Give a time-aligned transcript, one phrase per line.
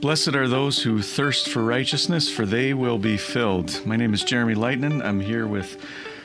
[0.00, 3.84] Blessed are those who thirst for righteousness, for they will be filled.
[3.84, 5.02] My name is Jeremy Lightnin.
[5.02, 5.76] I'm here with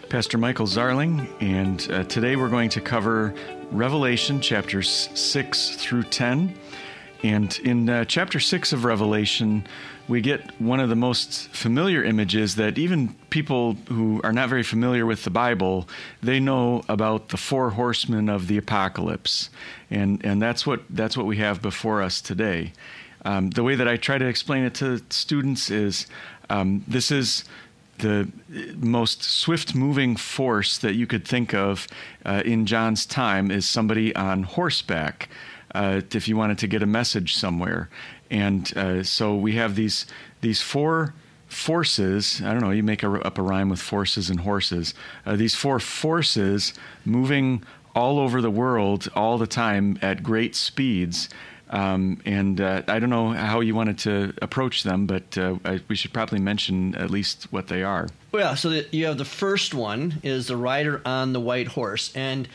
[0.10, 3.34] Pastor Michael Zarling, and uh, today we're going to cover
[3.72, 6.56] Revelation chapters 6 through 10.
[7.24, 9.66] And in uh, chapter 6 of Revelation,
[10.08, 14.64] we get one of the most familiar images that even people who are not very
[14.64, 15.90] familiar with the Bible,
[16.22, 19.50] they know about the four horsemen of the apocalypse.
[19.90, 22.74] And, and that's, what, that's what we have before us today.
[23.26, 26.08] Um, the way that I try to explain it to students is
[26.50, 27.46] um, this is
[28.00, 28.28] the
[28.76, 31.88] most swift moving force that you could think of
[32.26, 35.30] uh, in John's time is somebody on horseback.
[35.74, 37.90] Uh, if you wanted to get a message somewhere,
[38.30, 40.06] and uh, so we have these
[40.42, 41.14] these four
[41.48, 42.42] forces.
[42.44, 42.72] I don't know.
[42.72, 44.94] You make a, up a rhyme with forces and horses.
[45.26, 46.74] Uh, these four forces
[47.06, 47.64] moving
[47.96, 51.30] all over the world all the time at great speeds.
[51.74, 55.82] Um, and uh, I don't know how you wanted to approach them, but uh, I,
[55.88, 58.08] we should probably mention at least what they are.
[58.32, 61.70] Well, yeah, so the, you have the first one is the rider on the white
[61.70, 62.16] horse.
[62.16, 62.48] And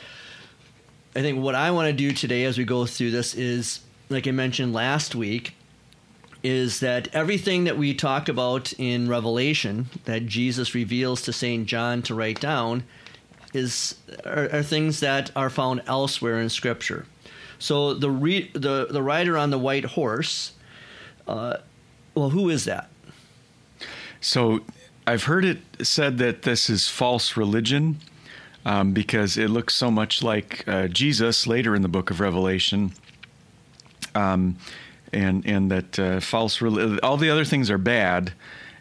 [1.17, 4.29] I think what I want to do today as we go through this is, like
[4.29, 5.53] I mentioned last week,
[6.45, 11.67] is that everything that we talk about in Revelation that Jesus reveals to St.
[11.67, 12.85] John to write down
[13.53, 17.05] is are, are things that are found elsewhere in Scripture.
[17.59, 20.53] So the re, the the rider on the white horse,
[21.27, 21.59] uh,
[22.15, 22.89] well, who is that?
[24.21, 24.61] So
[25.07, 27.99] I've heard it said that this is false religion
[28.65, 32.93] um, because it looks so much like uh, Jesus later in the book of Revelation.
[34.15, 34.59] Um,
[35.13, 38.33] and and that uh, false all the other things are bad,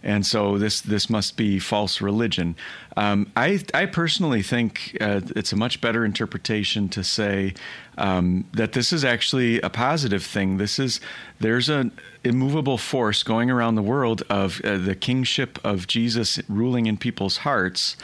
[0.07, 2.55] and so this this must be false religion.
[2.95, 7.53] Um, I I personally think uh, it's a much better interpretation to say
[7.97, 10.57] um, that this is actually a positive thing.
[10.57, 11.01] This is
[11.41, 11.91] there's an
[12.23, 17.37] immovable force going around the world of uh, the kingship of Jesus ruling in people's
[17.37, 17.97] hearts.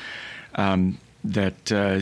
[0.56, 2.02] Um, that uh,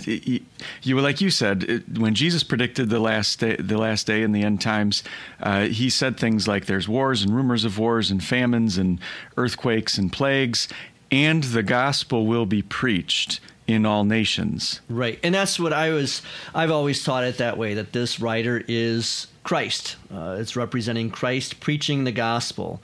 [0.82, 4.42] you like you said when Jesus predicted the last day, the last day in the
[4.42, 5.04] end times,
[5.42, 9.00] uh, he said things like there's wars and rumors of wars and famines and
[9.38, 10.68] earthquakes and plagues,
[11.12, 14.82] and the gospel will be preached in all nations.
[14.90, 16.22] Right, and that's what I was.
[16.56, 19.98] I've always taught it that way that this writer is Christ.
[20.14, 22.82] Uh, it's representing Christ preaching the gospel.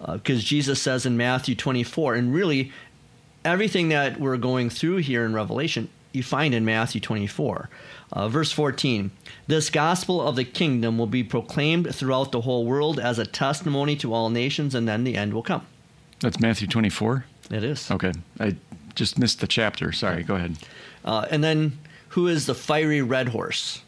[0.00, 2.70] Because uh, Jesus says in Matthew 24, and really
[3.44, 7.68] everything that we're going through here in Revelation, you find in Matthew 24.
[8.10, 9.10] Uh, verse 14
[9.46, 13.96] This gospel of the kingdom will be proclaimed throughout the whole world as a testimony
[13.96, 15.66] to all nations, and then the end will come.
[16.20, 17.24] That's Matthew 24?
[17.50, 17.90] It is.
[17.90, 18.12] Okay.
[18.40, 18.56] I
[18.94, 19.92] just missed the chapter.
[19.92, 20.22] Sorry.
[20.22, 20.56] Go ahead.
[21.04, 21.78] Uh, and then,
[22.08, 23.82] who is the fiery red horse?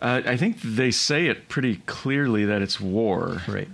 [0.00, 3.42] Uh, I think they say it pretty clearly that it's war.
[3.48, 3.68] Right.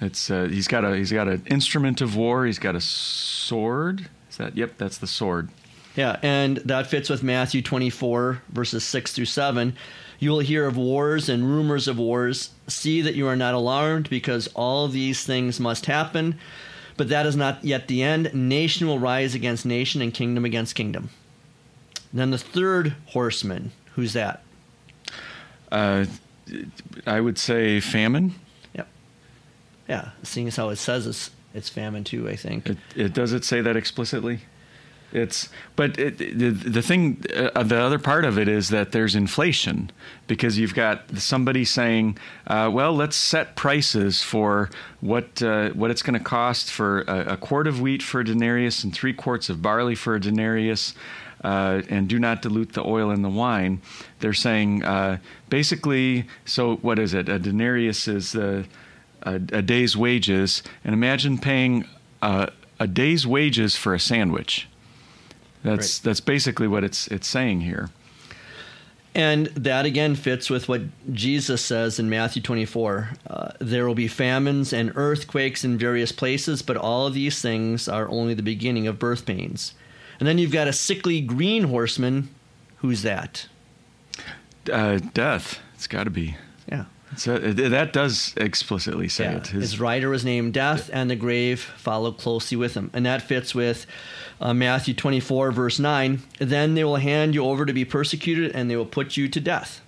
[0.00, 2.46] It's uh, he's got a he's got an instrument of war.
[2.46, 4.08] He's got a sword
[4.40, 4.56] that?
[4.56, 5.48] Yep, that's the sword.
[5.96, 9.74] Yeah, and that fits with Matthew 24, verses 6 through 7.
[10.18, 12.50] You will hear of wars and rumors of wars.
[12.68, 16.38] See that you are not alarmed, because all these things must happen.
[16.96, 18.32] But that is not yet the end.
[18.34, 21.10] Nation will rise against nation, and kingdom against kingdom.
[22.12, 24.42] Then the third horseman, who's that?
[25.72, 26.06] Uh,
[27.06, 28.34] I would say famine.
[28.74, 28.88] Yep.
[29.88, 32.28] Yeah, seeing as how it says it's it's famine too.
[32.28, 34.40] I think it, it does it say that explicitly.
[35.12, 39.16] It's but it, the the thing uh, the other part of it is that there's
[39.16, 39.90] inflation
[40.28, 42.16] because you've got somebody saying,
[42.46, 47.32] uh, well, let's set prices for what uh, what it's going to cost for a,
[47.32, 50.94] a, quart of wheat for a denarius and three quarts of barley for a denarius.
[51.42, 53.80] Uh, and do not dilute the oil in the wine.
[54.20, 55.18] They're saying uh,
[55.48, 56.26] basically.
[56.44, 57.28] So what is it?
[57.28, 58.66] A denarius is the
[59.22, 61.84] a, a day's wages, and imagine paying
[62.22, 64.68] a, a day's wages for a sandwich.
[65.62, 66.04] That's right.
[66.04, 67.90] that's basically what it's it's saying here.
[69.14, 70.82] And that again fits with what
[71.12, 73.10] Jesus says in Matthew 24.
[73.26, 77.88] Uh, there will be famines and earthquakes in various places, but all of these things
[77.88, 79.74] are only the beginning of birth pains.
[80.20, 82.28] And then you've got a sickly green horseman.
[82.76, 83.48] Who's that?
[84.70, 85.58] Uh, death.
[85.74, 86.36] It's got to be.
[86.70, 86.84] Yeah.
[87.16, 89.36] So uh, that does explicitly say yeah.
[89.38, 89.48] it.
[89.48, 93.22] His, His rider was named Death, and the grave followed closely with him, and that
[93.22, 93.86] fits with
[94.40, 96.22] uh, Matthew 24, verse 9.
[96.38, 99.40] Then they will hand you over to be persecuted, and they will put you to
[99.40, 99.80] death.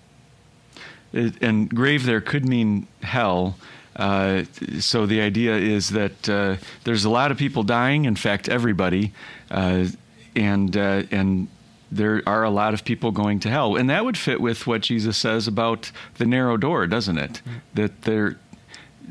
[1.13, 3.57] It, and grave there could mean hell.
[3.95, 4.45] Uh,
[4.81, 8.07] so the idea is that uh, there's a lot of people dying.
[8.07, 9.13] In fact, everybody,
[9.51, 9.87] uh,
[10.35, 11.49] and uh, and
[11.93, 13.77] there are a lot of people going to hell.
[13.77, 17.43] And that would fit with what Jesus says about the narrow door, doesn't it?
[17.75, 18.37] That there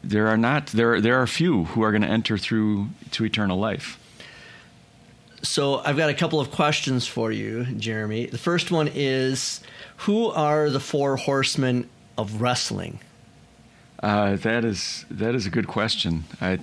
[0.03, 3.57] there are not there there are few who are going to enter through to eternal
[3.57, 3.97] life.
[5.43, 8.27] So I've got a couple of questions for you, Jeremy.
[8.27, 9.61] The first one is,
[9.97, 12.99] who are the four horsemen of wrestling?
[14.01, 16.23] Uh, that is that is a good question.
[16.41, 16.59] I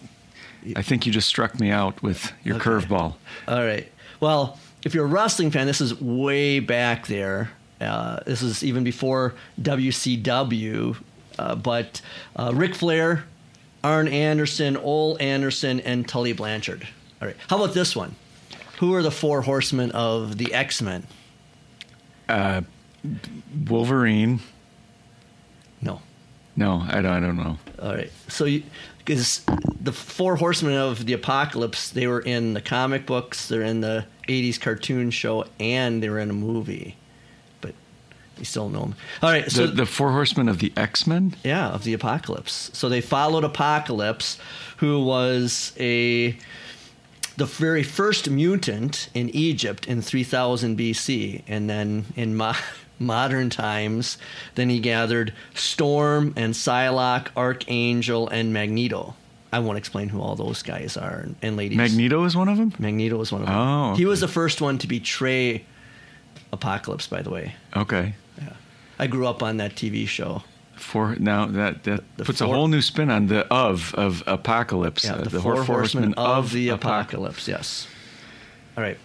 [0.76, 2.64] I think you just struck me out with your Okay.
[2.70, 3.14] curveball.
[3.46, 3.86] All right.
[4.20, 7.50] Well, if you're a wrestling fan, this is way back there.
[7.80, 10.96] Uh, this is even before WCW.
[11.38, 12.00] Uh, but
[12.36, 13.24] uh, Ric Flair,
[13.84, 16.86] Arn Anderson, Ole Anderson, and Tully Blanchard.
[17.20, 17.36] All right.
[17.48, 18.16] How about this one?
[18.78, 21.06] Who are the four horsemen of the X Men?
[23.66, 24.40] Wolverine.
[25.80, 26.00] No.
[26.58, 27.56] No, I don't, I don't know.
[27.80, 28.10] All right.
[28.26, 28.46] So,
[28.98, 29.44] because
[29.80, 34.06] the four horsemen of the apocalypse, they were in the comic books, they're in the
[34.28, 36.96] 80s cartoon show, and they were in a movie.
[37.60, 37.74] But
[38.38, 38.94] you still know them.
[39.22, 39.48] All right.
[39.48, 41.36] So, the, the four horsemen of the X Men.
[41.44, 42.70] yeah, of the apocalypse.
[42.74, 44.36] So they followed Apocalypse,
[44.78, 46.36] who was a
[47.36, 52.52] the very first mutant in Egypt in 3000 BC, and then in mo-
[52.98, 54.18] modern times,
[54.54, 59.14] then he gathered Storm and Psylocke, Archangel, and Magneto.
[59.52, 61.78] I won't explain who all those guys are and, and ladies.
[61.78, 62.72] Magneto is one of them.
[62.78, 63.56] Magneto is one of them.
[63.56, 65.64] Oh, He was the first one to betray
[66.52, 67.54] Apocalypse, by the way.
[67.76, 68.14] Okay.
[68.40, 68.52] Yeah.
[68.98, 70.42] I grew up on that TV show.
[70.76, 74.22] For now that that The puts four- a whole new spin on the of of
[74.26, 75.04] apocalypse.
[75.04, 77.44] Yeah, uh, the, four four, horsemen of, the apocalypse.
[77.44, 77.48] apocalypse.
[77.48, 77.88] Yes.
[78.76, 78.96] All right.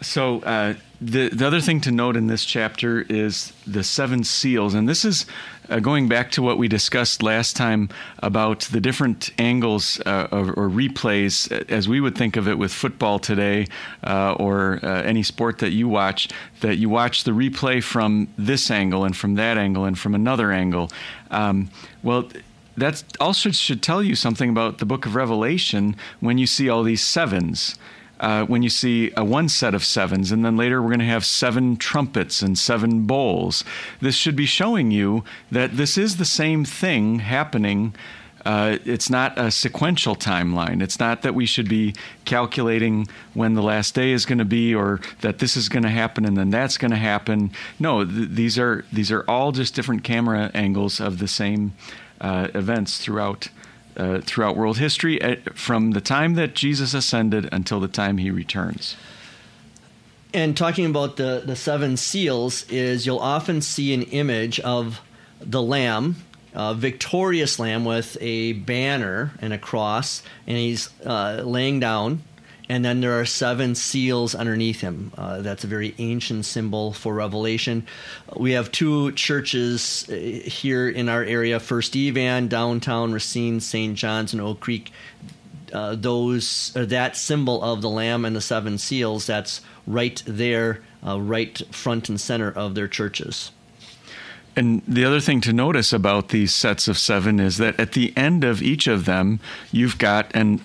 [0.00, 4.74] So uh, the the other thing to note in this chapter is the seven seals,
[4.74, 5.26] and this is
[5.68, 7.88] uh, going back to what we discussed last time
[8.18, 12.58] about the different angles uh, or, or replays, uh, as we would think of it
[12.58, 13.66] with football today,
[14.02, 16.28] uh, or uh, any sport that you watch.
[16.60, 20.52] That you watch the replay from this angle and from that angle and from another
[20.52, 20.90] angle.
[21.30, 21.70] Um,
[22.02, 22.28] well.
[22.76, 26.82] That also should tell you something about the book of Revelation when you see all
[26.82, 27.78] these sevens
[28.20, 31.04] uh, when you see a one set of sevens, and then later we're going to
[31.06, 33.64] have seven trumpets and seven bowls.
[34.00, 37.94] This should be showing you that this is the same thing happening.
[38.44, 40.82] Uh, it's not a sequential timeline.
[40.82, 41.94] It's not that we should be
[42.26, 45.88] calculating when the last day is going to be, or that this is going to
[45.88, 47.50] happen and then that's going to happen.
[47.78, 51.72] No, th- these are these are all just different camera angles of the same
[52.20, 53.48] uh, events throughout
[53.96, 58.30] uh, throughout world history uh, from the time that Jesus ascended until the time he
[58.30, 58.96] returns.
[60.32, 65.00] And talking about the, the seven seals is you'll often see an image of
[65.40, 66.16] the lamb,
[66.54, 72.22] a victorious lamb with a banner and a cross, and he's uh, laying down.
[72.68, 75.12] And then there are seven seals underneath him.
[75.18, 77.86] Uh, that's a very ancient symbol for Revelation.
[78.36, 83.96] We have two churches uh, here in our area First Evan, downtown Racine, St.
[83.96, 84.92] John's, and Oak Creek
[85.74, 91.20] uh, those that symbol of the lamb and the seven seals that's right there uh,
[91.20, 93.50] right front and center of their churches
[94.56, 98.12] And the other thing to notice about these sets of seven is that at the
[98.16, 99.40] end of each of them,
[99.72, 100.60] you've got an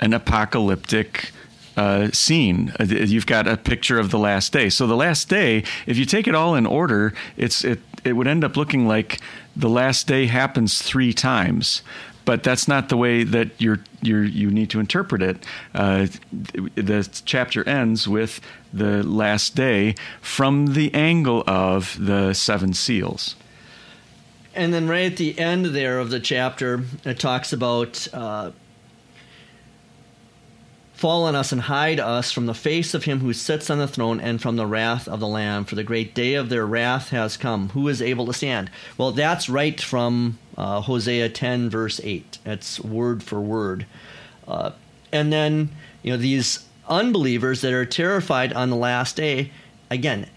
[0.00, 1.30] an apocalyptic
[1.76, 2.72] uh, scene.
[2.80, 4.68] Uh, You've got a picture of the last day.
[4.68, 8.26] So the last day, if you take it all in order, it's it it would
[8.26, 9.20] end up looking like
[9.56, 11.82] the last day happens three times.
[12.24, 15.46] But that's not the way that you're, you're you need to interpret it.
[15.74, 16.08] Uh,
[16.74, 23.34] the chapter ends with the last day from the angle of the seven seals.
[24.54, 28.50] and then right at the end there of the chapter it talks about uh,
[30.98, 33.86] fall on us and hide us from the face of him who sits on the
[33.86, 37.10] throne and from the wrath of the lamb for the great day of their wrath
[37.10, 42.00] has come who is able to stand well that's right from uh, hosea 10 verse
[42.02, 43.86] 8 that's word for word
[44.48, 44.72] uh,
[45.12, 45.68] and then
[46.02, 49.52] you know these unbelievers that are terrified on the last day
[49.90, 50.28] again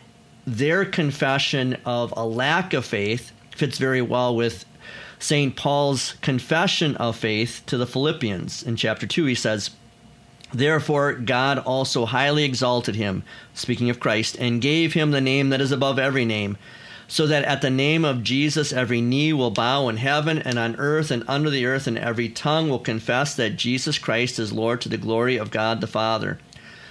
[0.46, 4.66] their confession of a lack of faith fits very well with
[5.18, 5.56] St.
[5.56, 8.64] Paul's confession of faith to the Philippians.
[8.64, 9.70] In chapter 2, he says,
[10.54, 15.62] Therefore, God also highly exalted him, speaking of Christ, and gave him the name that
[15.62, 16.58] is above every name,
[17.08, 20.76] so that at the name of Jesus every knee will bow in heaven and on
[20.78, 24.82] earth and under the earth, and every tongue will confess that Jesus Christ is Lord
[24.82, 26.40] to the glory of God the Father.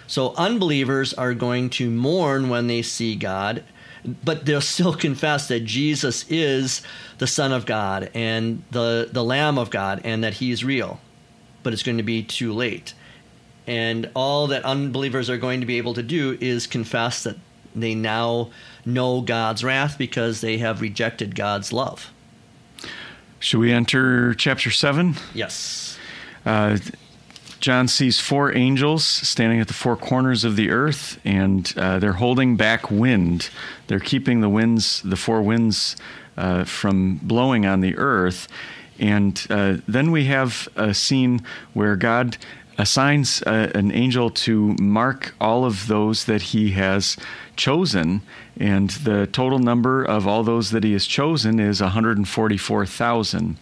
[0.07, 3.63] So, unbelievers are going to mourn when they see God,
[4.25, 6.83] but they'll still confess that Jesus is
[7.19, 10.99] the Son of God and the, the Lamb of God and that He's real.
[11.63, 12.95] But it's going to be too late.
[13.71, 17.37] And all that unbelievers are going to be able to do is confess that
[17.73, 18.51] they now
[18.85, 22.11] know God's wrath because they have rejected God's love.
[23.39, 25.15] Should we enter chapter 7?
[25.35, 25.97] Yes.
[26.45, 26.79] Uh,
[27.61, 32.15] John sees four angels standing at the four corners of the earth, and uh, they're
[32.15, 33.51] holding back wind.
[33.87, 35.95] They're keeping the winds, the four winds,
[36.37, 38.49] uh, from blowing on the earth.
[39.01, 41.41] And uh, then we have a scene
[41.73, 42.37] where God
[42.81, 47.17] assigns uh, an angel to mark all of those that he has
[47.55, 48.23] chosen.
[48.59, 53.57] And the total number of all those that he has chosen is 144,000.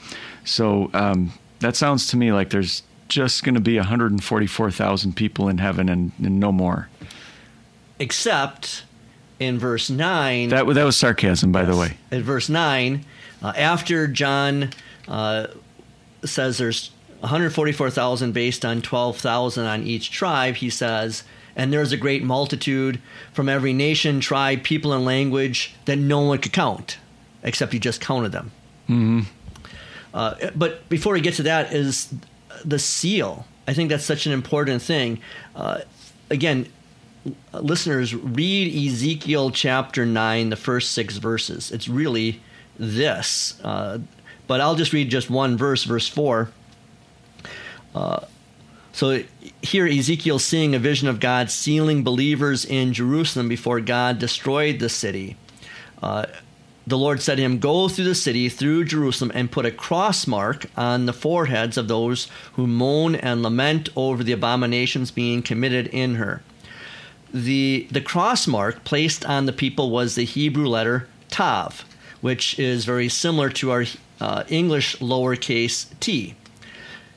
[0.45, 5.59] So um, that sounds to me like there's just going to be 144,000 people in
[5.59, 6.89] heaven and, and, no more.
[7.99, 8.85] Except
[9.41, 10.51] in verse 9.
[10.51, 11.97] That, that was sarcasm, by yes, the way.
[12.13, 13.05] In verse 9,
[13.43, 14.71] uh, after John
[15.09, 15.49] uh,
[16.25, 21.25] says there's 144,000 based on 12,000 on each tribe, he says,
[21.57, 23.01] and there's a great multitude
[23.33, 26.99] from every nation, tribe, people, and language that no one could count,
[27.43, 28.53] except he just counted them.
[28.89, 29.21] Mm-hmm.
[30.15, 32.15] Uh, but before we get to that, is
[32.65, 33.45] the seal.
[33.67, 35.21] I think that's such an important thing.
[35.55, 35.81] Uh,
[36.31, 36.69] again,
[37.53, 41.71] listeners, read Ezekiel chapter 9, the first six verses.
[41.73, 42.41] It's really
[42.79, 43.61] this.
[43.63, 43.99] Uh,
[44.47, 46.51] but I'll just read just one verse, verse 4.
[48.99, 49.23] So
[49.63, 54.89] here, Ezekiel seeing a vision of God sealing believers in Jerusalem before God destroyed the
[54.89, 55.37] city.
[56.03, 56.27] Uh,
[56.85, 60.27] the Lord said to him, Go through the city, through Jerusalem, and put a cross
[60.27, 65.87] mark on the foreheads of those who moan and lament over the abominations being committed
[65.89, 66.43] in her.
[67.33, 71.85] The, the cross mark placed on the people was the Hebrew letter Tav,
[72.21, 73.85] which is very similar to our
[74.21, 76.35] uh, English lowercase t.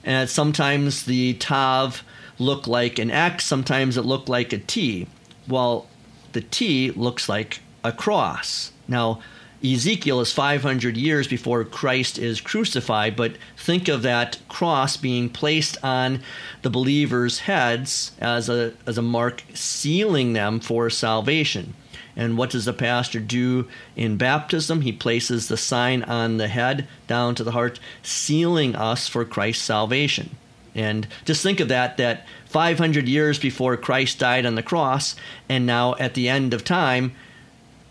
[0.03, 2.03] And sometimes the Tav
[2.39, 5.07] looked like an X, sometimes it looked like a T.
[5.47, 5.87] Well,
[6.33, 8.71] the T looks like a cross.
[8.87, 9.21] Now,
[9.63, 15.77] Ezekiel is 500 years before Christ is crucified, but think of that cross being placed
[15.83, 16.21] on
[16.63, 21.75] the believers' heads as a, as a mark sealing them for salvation.
[22.21, 24.81] And what does the pastor do in baptism?
[24.81, 29.63] He places the sign on the head down to the heart, sealing us for Christ's
[29.63, 30.35] salvation.
[30.75, 35.15] And just think of that that 500 years before Christ died on the cross,
[35.49, 37.13] and now at the end of time,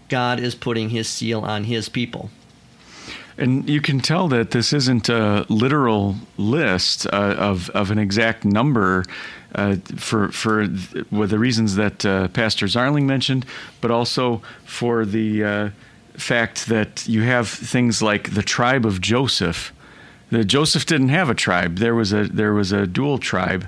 [0.08, 2.30] God is putting his seal on his people.
[3.36, 8.44] And you can tell that this isn't a literal list uh, of, of an exact
[8.44, 9.04] number
[9.54, 10.68] uh, for for
[11.10, 13.46] with the reasons that uh, Pastor Zarling mentioned,
[13.80, 15.70] but also for the uh,
[16.14, 19.72] fact that you have things like the tribe of Joseph.
[20.30, 21.78] The Joseph didn't have a tribe.
[21.78, 23.66] There was a there was a dual tribe,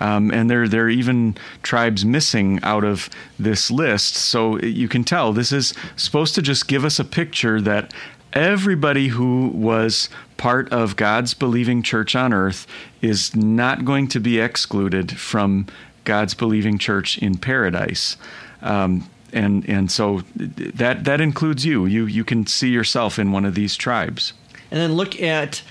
[0.00, 3.08] um, and there there are even tribes missing out of
[3.38, 4.16] this list.
[4.16, 7.94] So you can tell this is supposed to just give us a picture that
[8.32, 12.66] everybody who was part of God's believing church on earth
[13.02, 15.66] is not going to be excluded from
[16.04, 18.16] God's believing church in paradise.
[18.62, 21.86] Um, and and so that that includes you.
[21.86, 24.32] You you can see yourself in one of these tribes.
[24.70, 25.62] And then look at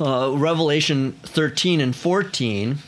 [0.00, 2.78] uh, Revelation 13 and 14.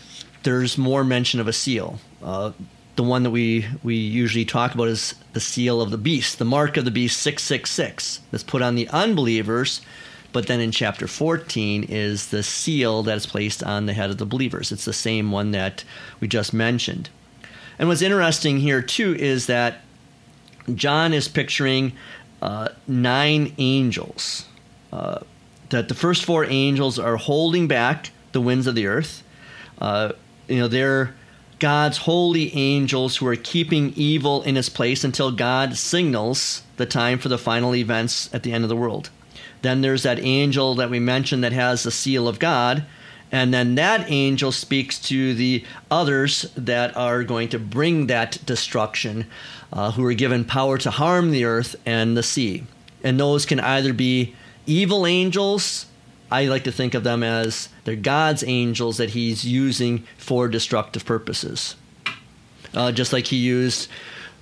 [0.42, 1.98] There's more mention of a seal.
[2.22, 2.52] Uh,
[2.96, 6.44] the one that we, we usually talk about is the seal of the beast, the
[6.44, 9.80] mark of the beast 666, that's put on the unbelievers.
[10.32, 14.18] But then in chapter 14 is the seal that is placed on the head of
[14.18, 14.72] the believers.
[14.72, 15.84] It's the same one that
[16.20, 17.08] we just mentioned.
[17.78, 19.82] And what's interesting here, too, is that
[20.74, 21.92] John is picturing
[22.42, 24.46] uh, nine angels.
[24.92, 25.20] Uh,
[25.70, 29.22] that the first four angels are holding back the winds of the earth.
[29.80, 30.12] Uh,
[30.48, 31.14] you know, they're
[31.64, 37.18] God's holy angels who are keeping evil in its place until God signals the time
[37.18, 39.08] for the final events at the end of the world.
[39.62, 42.84] Then there's that angel that we mentioned that has the seal of God.
[43.32, 49.24] And then that angel speaks to the others that are going to bring that destruction,
[49.72, 52.64] uh, who are given power to harm the earth and the sea.
[53.02, 54.34] And those can either be
[54.66, 55.86] evil angels
[56.34, 61.04] I like to think of them as they're God's angels that He's using for destructive
[61.04, 61.76] purposes.
[62.74, 63.88] Uh, just like He used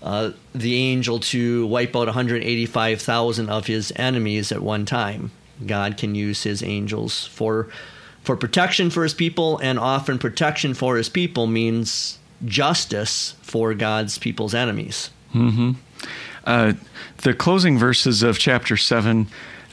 [0.02, 5.32] uh, the angel to wipe out 185,000 of His enemies at one time.
[5.66, 7.68] God can use His angels for
[8.22, 14.16] for protection for His people, and often protection for His people means justice for God's
[14.16, 15.10] people's enemies.
[15.34, 15.72] Mm-hmm.
[16.44, 16.72] Uh,
[17.18, 19.26] the closing verses of chapter seven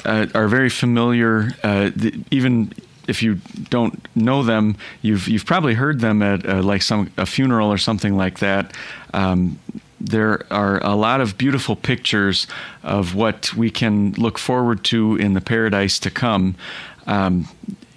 [0.06, 1.52] uh, are very familiar.
[1.64, 2.74] Uh, the, even
[3.08, 3.40] if you
[3.70, 7.78] don't know them, you've you've probably heard them at uh, like some a funeral or
[7.78, 8.74] something like that.
[9.14, 9.60] Um,
[10.00, 12.48] there are a lot of beautiful pictures
[12.84, 16.56] of what we can look forward to in the paradise to come.
[17.06, 17.48] Um,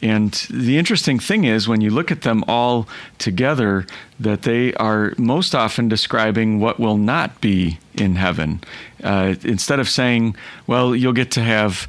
[0.02, 3.86] and the interesting thing is, when you look at them all together,
[4.18, 8.60] that they are most often describing what will not be in heaven.
[9.02, 10.34] Uh, instead of saying,
[10.66, 11.86] well, you'll get to have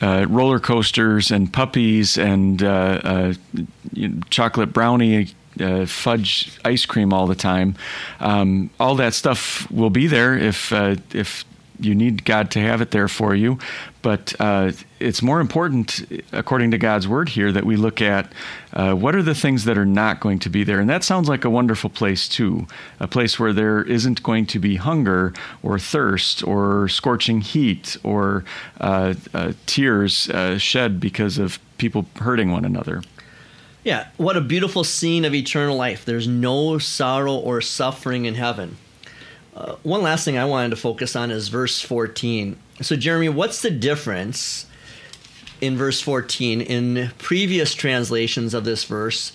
[0.00, 3.34] uh, roller coasters and puppies and uh, uh
[4.28, 7.74] chocolate brownie uh, fudge ice cream all the time.
[8.20, 11.45] Um, all that stuff will be there if uh, if
[11.80, 13.58] you need God to have it there for you.
[14.02, 18.32] But uh, it's more important, according to God's word here, that we look at
[18.72, 20.78] uh, what are the things that are not going to be there.
[20.78, 22.66] And that sounds like a wonderful place, too.
[23.00, 28.44] A place where there isn't going to be hunger or thirst or scorching heat or
[28.80, 33.02] uh, uh tears uh, shed because of people hurting one another.
[33.86, 36.04] Yeah, what a beautiful scene of eternal life.
[36.04, 38.78] There's no sorrow or suffering in heaven.
[39.56, 42.58] Uh, one last thing I wanted to focus on is verse 14.
[42.82, 44.66] So, Jeremy, what's the difference
[45.62, 46.60] in verse 14?
[46.60, 49.32] In previous translations of this verse,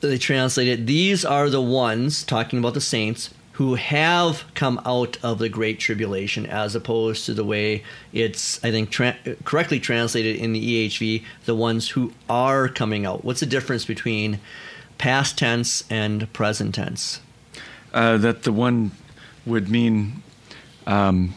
[0.00, 5.38] they translated, These are the ones, talking about the saints, who have come out of
[5.38, 10.52] the great tribulation, as opposed to the way it's, I think, tra- correctly translated in
[10.52, 13.24] the EHV, the ones who are coming out.
[13.24, 14.40] What's the difference between
[14.98, 17.20] past tense and present tense?
[17.94, 18.90] Uh, that the one
[19.46, 20.22] would mean
[20.86, 21.34] um,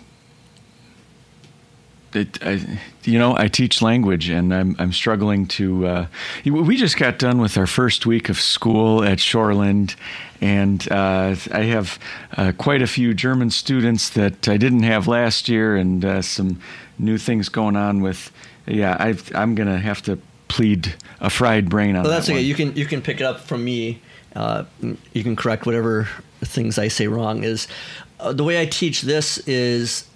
[2.14, 5.88] it, I, you know, I teach language, and I'm I'm struggling to.
[5.88, 6.08] Uh,
[6.46, 9.96] we just got done with our first week of school at Shoreland,
[10.42, 12.00] and uh, I have
[12.36, 16.60] uh, quite a few German students that I didn't have last year, and uh, some
[16.98, 18.32] new things going on with.
[18.66, 22.04] Yeah, i am going to have to plead a fried brain on.
[22.04, 22.10] That.
[22.10, 22.42] Well, that's that okay.
[22.42, 22.48] One.
[22.48, 24.02] You can you can pick it up from me.
[24.38, 24.66] Uh,
[25.14, 26.08] you can correct whatever
[26.42, 27.44] things I say wrong.
[27.44, 27.68] Is
[28.20, 30.08] uh, the way I teach this is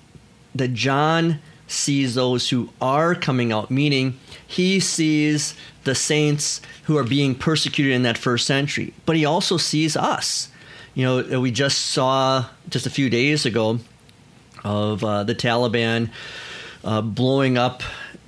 [0.54, 7.04] that John sees those who are coming out, meaning he sees the saints who are
[7.04, 10.50] being persecuted in that first century, but he also sees us.
[10.94, 13.80] You know, we just saw just a few days ago
[14.64, 16.12] of uh, the Taliban
[16.84, 17.82] uh, blowing up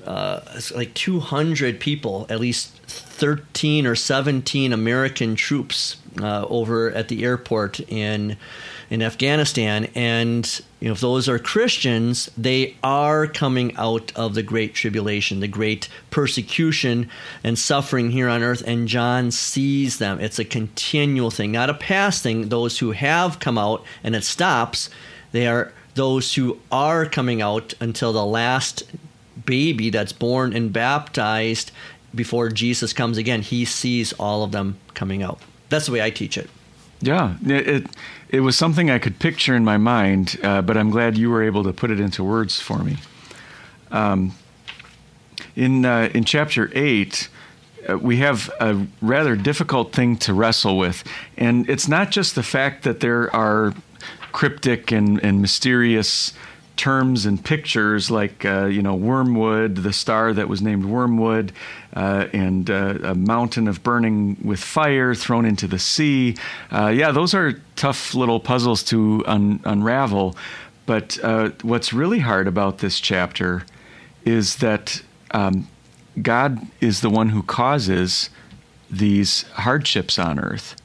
[0.06, 0.39] uh,
[0.74, 7.80] like 200 people, at least 13 or 17 American troops uh, over at the airport
[7.82, 8.38] in
[8.89, 9.88] in Afghanistan.
[9.96, 15.39] And you know, if those are Christians, they are coming out of the great tribulation,
[15.39, 17.10] the great persecution
[17.43, 18.62] and suffering here on earth.
[18.67, 20.19] And John sees them.
[20.19, 22.50] It's a continual thing, not a past thing.
[22.50, 24.89] Those who have come out and it stops,
[25.32, 28.84] they are those who are coming out until the last
[29.46, 31.72] baby that's born and baptized
[32.15, 33.41] before Jesus comes again.
[33.41, 35.39] He sees all of them coming out.
[35.69, 36.49] That's the way I teach it.
[37.02, 37.88] Yeah, it
[38.30, 41.43] it was something I could picture in my mind, uh, but I'm glad you were
[41.43, 42.97] able to put it into words for me.
[43.91, 44.34] Um,
[45.56, 47.30] in uh, in chapter eight,
[47.89, 51.04] uh, we have a rather difficult thing to wrestle with,
[51.38, 53.73] and it's not just the fact that there are
[54.32, 56.34] cryptic and, and mysterious
[56.76, 61.52] terms and pictures like uh, you know wormwood, the star that was named Wormwood,
[61.96, 66.36] uh, and uh, a mountain of burning with fire thrown into the sea.
[66.72, 70.36] Uh, yeah, those are tough little puzzles to un- unravel.
[70.86, 73.66] But uh, what's really hard about this chapter
[74.26, 75.68] is that um,
[76.22, 78.30] God is the one who causes
[78.90, 80.76] these hardships on earth.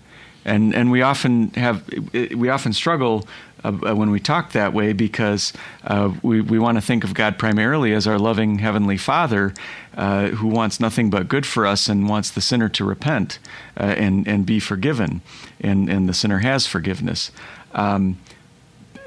[0.45, 3.29] And, and we often have we often struggle
[3.65, 5.53] uh, when we talk that way because
[5.85, 9.55] uh, we, we want to think of God primarily as our loving Heavenly Father
[9.97, 13.39] uh, who wants nothing but good for us and wants the sinner to repent
[13.77, 15.23] uh, and, and be forgiven.
[15.61, 17.33] And, and the sinner has forgiveness.
[17.73, 18.19] Um,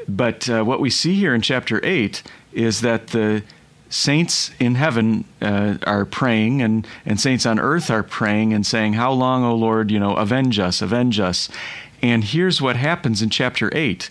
[0.08, 3.44] but uh, what we see here in chapter 8 is that the
[3.90, 8.94] saints in heaven uh, are praying and, and saints on earth are praying and saying
[8.94, 11.50] how long o lord you know avenge us avenge us
[12.02, 14.10] and here's what happens in chapter 8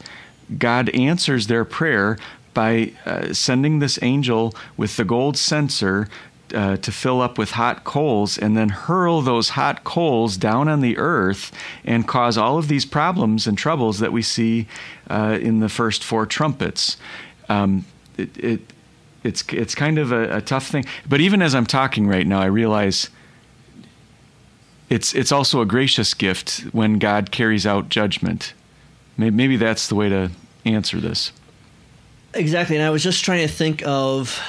[0.59, 2.19] God answers their prayer
[2.55, 6.09] by uh, sending this angel with the gold censer
[6.55, 10.81] uh, to fill up with hot coals and then hurl those hot coals down on
[10.81, 11.53] the earth
[11.85, 14.67] and cause all of these problems and troubles that we see
[15.09, 16.97] uh, in the first four trumpets.
[17.49, 17.85] Um,
[18.17, 18.61] it, it,
[19.23, 22.41] it's it's kind of a, a tough thing, but even as I'm talking right now,
[22.41, 23.11] I realize
[24.89, 28.55] it's it's also a gracious gift when God carries out judgment.
[29.19, 30.31] Maybe that's the way to
[30.65, 31.33] answer this.
[32.35, 32.77] Exactly.
[32.77, 34.41] And I was just trying to think of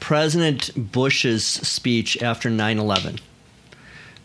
[0.00, 3.18] President Bush's speech after 9 11.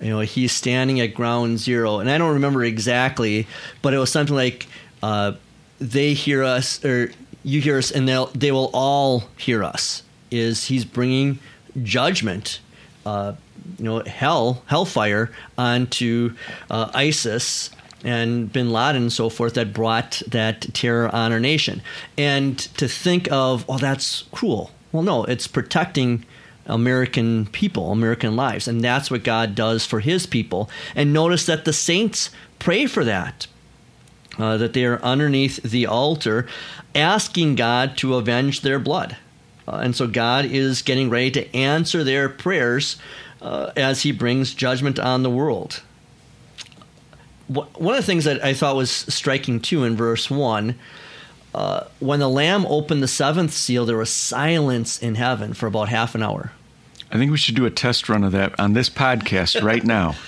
[0.01, 1.99] You know, he's standing at ground zero.
[1.99, 3.47] And I don't remember exactly,
[3.81, 4.67] but it was something like,
[5.01, 5.33] uh,
[5.79, 7.11] they hear us, or
[7.43, 10.03] you hear us, and they'll they will all hear us.
[10.31, 11.39] Is he's bringing
[11.83, 12.59] judgment,
[13.05, 13.33] uh,
[13.77, 16.35] you know, hell, hellfire onto
[16.69, 17.69] uh, ISIS
[18.03, 21.81] and Bin Laden and so forth that brought that terror on our nation.
[22.17, 24.71] And to think of, oh, that's cruel.
[24.91, 26.25] Well, no, it's protecting
[26.65, 28.67] American people, American lives.
[28.67, 30.69] And that's what God does for his people.
[30.95, 33.47] And notice that the saints pray for that.
[34.37, 36.47] Uh, that they are underneath the altar
[36.95, 39.15] asking God to avenge their blood.
[39.67, 42.97] Uh, and so God is getting ready to answer their prayers
[43.43, 45.83] uh, as he brings judgment on the world.
[47.47, 50.75] One of the things that I thought was striking too in verse 1
[51.55, 55.89] uh, when the Lamb opened the seventh seal, there was silence in heaven for about
[55.89, 56.51] half an hour.
[57.11, 60.15] I think we should do a test run of that on this podcast right now.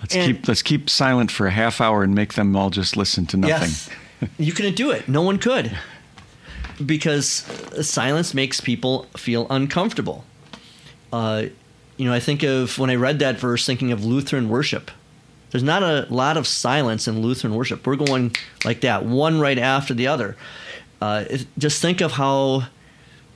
[0.00, 2.94] Let's and, keep let's keep silent for a half hour and make them all just
[2.94, 3.70] listen to nothing.
[3.70, 3.90] Yes,
[4.36, 5.08] you couldn't do it.
[5.08, 5.74] No one could,
[6.84, 7.26] because
[7.80, 10.26] silence makes people feel uncomfortable.
[11.10, 11.46] Uh,
[11.96, 14.90] you know, I think of when I read that verse, thinking of Lutheran worship.
[15.54, 17.86] There's not a lot of silence in Lutheran worship.
[17.86, 20.36] We're going like that, one right after the other.
[21.00, 22.64] Uh, just think of how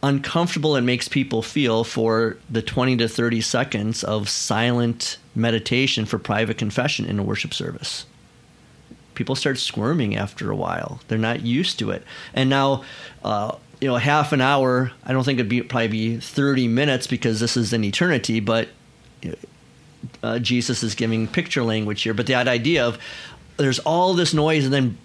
[0.02, 6.18] uncomfortable it makes people feel for the 20 to 30 seconds of silent meditation for
[6.18, 8.04] private confession in a worship service.
[9.14, 11.00] People start squirming after a while.
[11.07, 12.02] They're not used to it.
[12.35, 12.83] And now,
[13.22, 17.07] uh, you know, half an hour, I don't think it'd be probably be 30 minutes
[17.07, 18.70] because this is an eternity, but
[20.22, 22.14] uh, Jesus is giving picture language here.
[22.14, 22.98] But that idea of
[23.56, 24.98] there's all this noise and then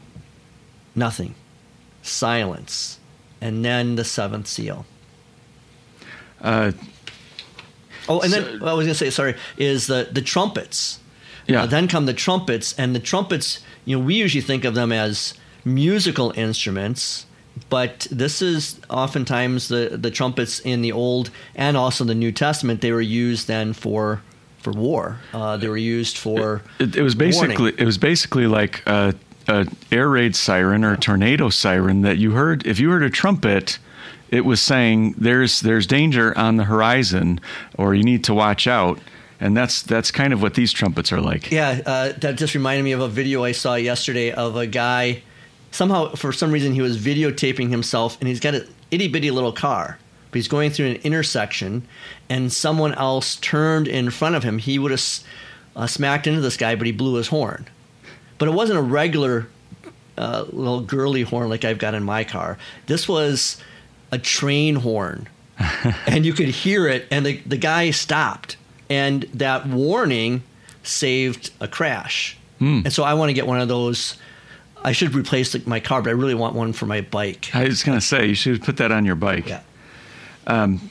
[0.96, 1.36] nothing,
[2.02, 3.00] silence
[3.44, 4.86] and then the seventh seal.
[6.42, 6.72] Uh,
[8.08, 11.00] oh, and so, then I was going to say, sorry, is the the trumpets.
[11.46, 11.64] Yeah.
[11.64, 13.60] Uh, then come the trumpets, and the trumpets.
[13.84, 15.34] You know, we usually think of them as
[15.66, 17.26] musical instruments,
[17.70, 22.80] but this is oftentimes the the trumpets in the Old and also the New Testament.
[22.80, 24.22] They were used then for
[24.64, 25.20] for war.
[25.34, 26.62] Uh, they were used for.
[26.80, 27.76] It, it, was basically warning.
[27.78, 28.82] it was basically like.
[28.86, 29.14] Uh,
[29.48, 33.10] a air raid siren or a tornado siren that you heard if you heard a
[33.10, 33.78] trumpet
[34.32, 37.40] it was saying there's there's danger on the horizon
[37.78, 39.00] or you need to watch out
[39.40, 42.84] and that's that's kind of what these trumpets are like yeah uh, that just reminded
[42.84, 45.22] me of a video i saw yesterday of a guy
[45.72, 49.98] somehow for some reason he was videotaping himself and he's got an itty-bitty little car
[50.34, 51.88] but he's going through an intersection
[52.30, 55.04] and someone else turned in front of him he would have
[55.76, 57.68] uh, smacked into this guy but he blew his horn
[58.38, 59.48] but it wasn't a regular
[60.18, 62.58] uh, little girly horn like I've got in my car.
[62.88, 63.58] This was
[64.12, 65.28] a train horn,
[66.08, 68.58] and you could hear it, and the the guy stopped,
[68.90, 70.44] and that warning
[70.84, 72.38] saved a crash.
[72.60, 72.86] Mm.
[72.86, 74.18] And so I want to get one of those.
[74.86, 77.50] I should replace my car, but I really want one for my bike.
[77.54, 79.48] I was going to say you should put that on your bike.
[79.48, 79.62] Yeah.
[80.48, 80.90] Um,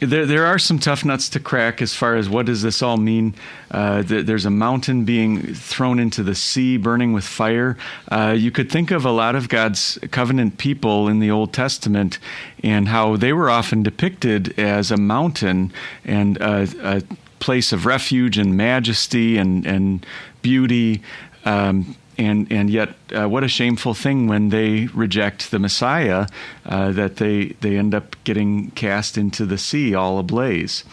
[0.00, 2.96] there, there are some tough nuts to crack as far as what does this all
[2.96, 3.34] mean.
[3.70, 7.76] Uh, th- there's a mountain being thrown into the sea, burning with fire.
[8.08, 12.20] Uh, you could think of a lot of God's covenant people in the Old Testament
[12.62, 15.72] and how they were often depicted as a mountain
[16.04, 17.02] and a, a
[17.40, 20.06] place of refuge and majesty and, and
[20.42, 21.02] beauty.
[21.44, 26.26] Um, and and yet uh, what a shameful thing when they reject the Messiah
[26.66, 30.84] uh, that they they end up getting cast into the sea all ablaze.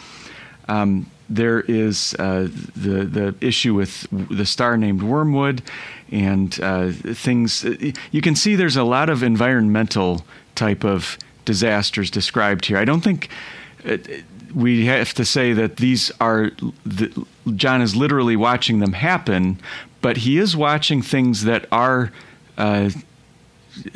[0.68, 5.62] Um, there is uh, the the issue with the star named Wormwood
[6.10, 7.64] and uh, things.
[8.12, 12.78] You can see there's a lot of environmental type of disasters described here.
[12.78, 13.28] I don't think
[13.84, 13.98] uh,
[14.54, 16.50] we have to say that these are
[16.84, 19.58] the, John is literally watching them happen,
[20.06, 22.12] but he is watching things that are
[22.56, 22.90] uh,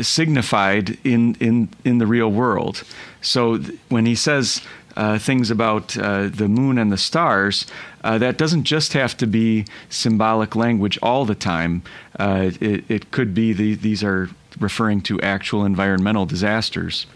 [0.01, 2.83] signified in, in, in the real world.
[3.23, 4.61] So th- when he says
[4.97, 7.65] uh, things about uh, the moon and the stars,
[8.03, 11.81] uh, that doesn't just have to be symbolic language all the time.
[12.19, 17.07] Uh, it, it, could be the, these are referring to actual environmental disasters.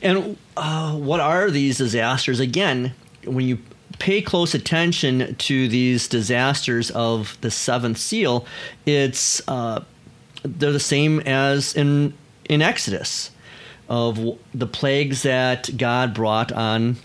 [0.00, 2.40] And uh, what are these disasters?
[2.40, 2.94] Again,
[3.26, 3.58] when you
[3.98, 8.46] pay close attention to these disasters of the seventh seal,
[8.86, 9.84] it's uh,
[10.42, 12.14] they're the same as in
[12.48, 13.30] in Exodus
[13.88, 16.96] of the plagues that God brought on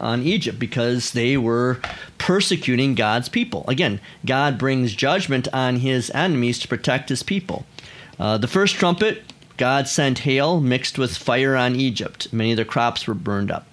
[0.00, 1.80] on Egypt because they were
[2.18, 3.64] persecuting God's people.
[3.66, 7.64] Again, God brings judgment on his enemies to protect his people.
[8.18, 9.22] Uh, the first trumpet,
[9.56, 12.32] God sent hail mixed with fire on Egypt.
[12.32, 13.66] Many of their crops were burned up.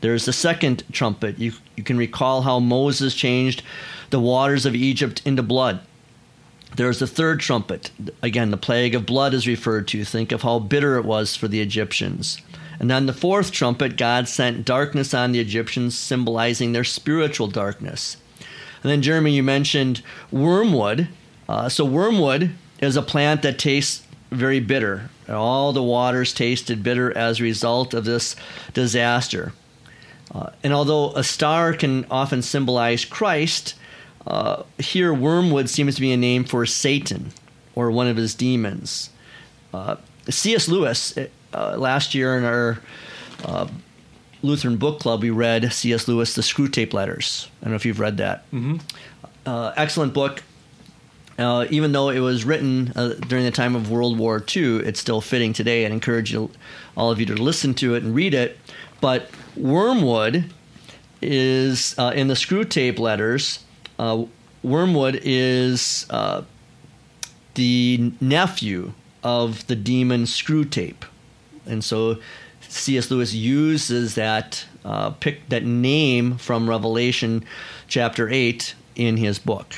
[0.00, 1.38] There's the second trumpet.
[1.38, 3.62] You, you can recall how Moses changed
[4.10, 5.80] the waters of Egypt into blood.
[6.76, 7.90] There's the third trumpet.
[8.22, 10.04] Again, the plague of blood is referred to.
[10.04, 12.40] Think of how bitter it was for the Egyptians.
[12.78, 18.16] And then the fourth trumpet, God sent darkness on the Egyptians, symbolizing their spiritual darkness.
[18.82, 21.08] And then, Jeremy, you mentioned wormwood.
[21.48, 25.10] Uh, so, wormwood is a plant that tastes very bitter.
[25.28, 28.36] All the waters tasted bitter as a result of this
[28.72, 29.52] disaster.
[30.32, 33.74] Uh, and although a star can often symbolize Christ,
[34.26, 37.32] uh, here wormwood seems to be a name for Satan
[37.74, 39.10] or one of his demons.
[39.72, 39.96] Uh,
[40.28, 40.68] C.S.
[40.68, 41.16] Lewis,
[41.52, 42.80] uh, last year in our
[43.44, 43.66] uh,
[44.42, 46.06] Lutheran book club, we read C.S.
[46.06, 47.48] Lewis, The Screwtape Letters.
[47.60, 48.48] I don't know if you've read that.
[48.50, 48.76] Mm-hmm.
[49.46, 50.42] Uh, excellent book.
[51.38, 55.00] Uh, even though it was written uh, during the time of World War II, it's
[55.00, 55.86] still fitting today.
[55.86, 56.50] I'd encourage you,
[56.96, 58.58] all of you to listen to it and read it.
[59.00, 60.52] But wormwood
[61.22, 63.64] is uh, in the Screwtape letters.
[63.98, 64.24] Uh,
[64.62, 66.42] wormwood is uh,
[67.54, 71.04] the nephew of the demon Screwtape,
[71.66, 72.18] and so
[72.60, 73.10] C.S.
[73.10, 77.44] Lewis uses that uh, pick that name from Revelation
[77.88, 79.74] chapter eight in his book.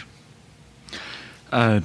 [1.50, 1.80] Uh,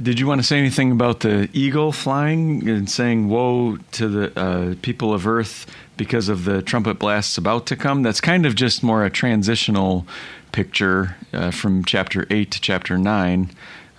[0.00, 4.38] did you want to say anything about the eagle flying and saying "Woe to the
[4.38, 5.66] uh, people of Earth"
[5.98, 8.02] because of the trumpet blasts about to come?
[8.02, 10.06] That's kind of just more a transitional
[10.52, 13.50] picture uh, from chapter eight to chapter nine.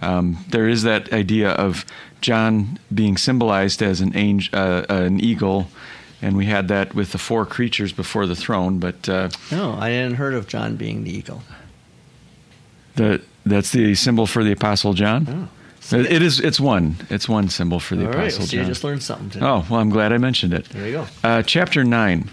[0.02, 1.86] Um, there is that idea of
[2.22, 5.68] John being symbolized as an angel, uh, an eagle,
[6.22, 8.80] and we had that with the four creatures before the throne.
[8.80, 11.44] But uh, no, I hadn't heard of John being the eagle.
[12.96, 15.28] The that's the symbol for the Apostle John.
[15.30, 15.59] Oh.
[15.92, 16.40] It, it is.
[16.40, 16.96] It's one.
[17.10, 18.60] It's one symbol for the All Apostle right, so John.
[18.62, 19.46] you just learned something today.
[19.46, 20.66] Oh well, I'm glad I mentioned it.
[20.70, 21.08] There you go.
[21.24, 22.30] Uh, chapter nine.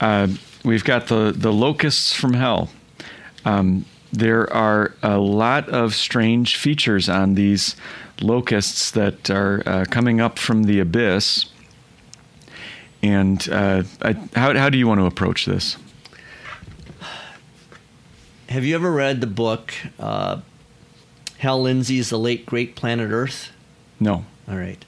[0.00, 0.28] Uh,
[0.64, 2.70] we've got the the locusts from hell.
[3.44, 7.76] Um, there are a lot of strange features on these
[8.20, 11.46] locusts that are uh, coming up from the abyss.
[13.02, 15.76] And uh, I, how how do you want to approach this?
[18.48, 20.40] Have you ever read the book uh,
[21.42, 23.50] Hal Lindsey's The Late Great Planet Earth?
[23.98, 24.24] No.
[24.48, 24.84] All right,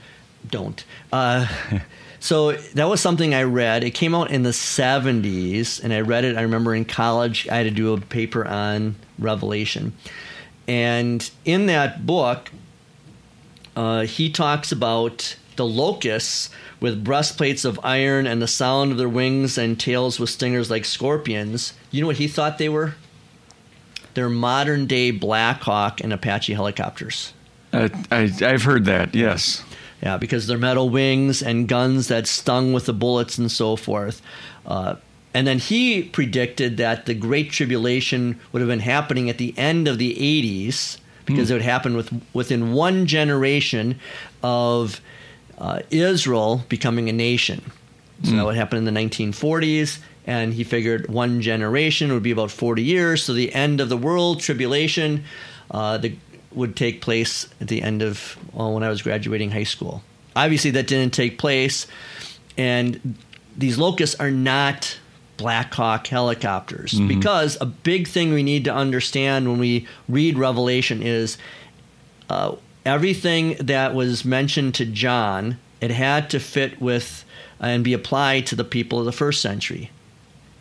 [0.48, 0.84] don't.
[1.12, 1.48] Uh,
[2.20, 3.82] so that was something I read.
[3.82, 6.36] It came out in the 70s, and I read it.
[6.36, 9.94] I remember in college, I had to do a paper on Revelation.
[10.68, 12.52] And in that book,
[13.74, 19.08] uh, he talks about the locusts with breastplates of iron and the sound of their
[19.08, 21.74] wings and tails with stingers like scorpions.
[21.90, 22.94] You know what he thought they were?
[24.14, 27.32] They're modern day Black Hawk and Apache helicopters.
[27.72, 29.14] Uh, I, I've heard that.
[29.14, 29.62] Yes.
[30.02, 34.22] Yeah, because they're metal wings and guns that stung with the bullets and so forth.
[34.66, 34.96] Uh,
[35.32, 39.88] and then he predicted that the Great Tribulation would have been happening at the end
[39.88, 43.98] of the 80s because it would happen with, within one generation
[44.42, 45.00] of
[45.58, 47.72] uh, Israel becoming a nation.
[48.22, 49.98] So that would happen in the 1940s.
[50.26, 53.22] And he figured one generation would be about 40 years.
[53.22, 55.24] So the end of the world tribulation
[55.70, 56.16] uh, the,
[56.52, 60.02] would take place at the end of well, when I was graduating high school.
[60.36, 61.86] Obviously, that didn't take place.
[62.56, 63.16] And
[63.56, 64.98] these locusts are not
[65.36, 71.02] Black Hawk helicopters because a big thing we need to understand when we read Revelation
[71.02, 71.38] is
[72.30, 72.54] uh,
[72.86, 77.24] everything that was mentioned to John, it had to fit with
[77.58, 79.90] and be applied to the people of the first century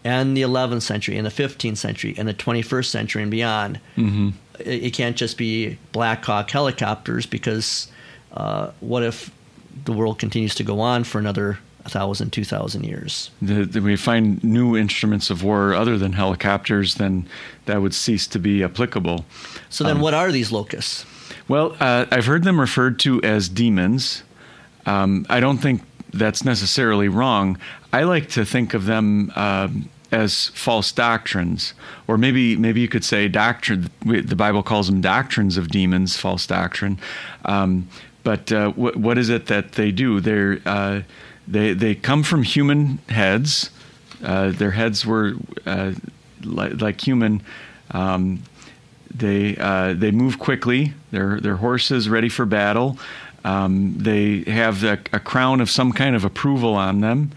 [0.03, 3.79] and the 11th century and the 15th century and the 21st century and beyond.
[3.95, 4.29] Mm-hmm.
[4.59, 7.91] It, it can't just be Black Hawk helicopters because
[8.33, 9.31] uh, what if
[9.85, 13.31] the world continues to go on for another 1,000, 2,000 years?
[13.41, 17.27] The, the, we find new instruments of war other than helicopters, then
[17.65, 19.25] that would cease to be applicable.
[19.69, 21.05] So then, what are these locusts?
[21.47, 24.23] Well, uh, I've heard them referred to as demons.
[24.85, 25.81] Um, I don't think
[26.13, 27.57] that's necessarily wrong.
[27.91, 31.73] I like to think of them um, as false doctrines,
[32.07, 33.89] or maybe maybe you could say doctrine.
[34.05, 36.99] The Bible calls them doctrines of demons, false doctrine.
[37.45, 37.89] Um,
[38.23, 40.19] but uh, what, what is it that they do?
[40.19, 41.01] They're uh,
[41.47, 43.71] they they come from human heads.
[44.23, 45.33] Uh, their heads were
[45.65, 45.93] uh,
[46.43, 47.41] li- like human.
[47.91, 48.43] Um,
[49.13, 50.93] they uh, they move quickly.
[51.09, 52.99] They're they're horses ready for battle.
[53.43, 57.31] Um, they have a, a, crown of some kind of approval on them.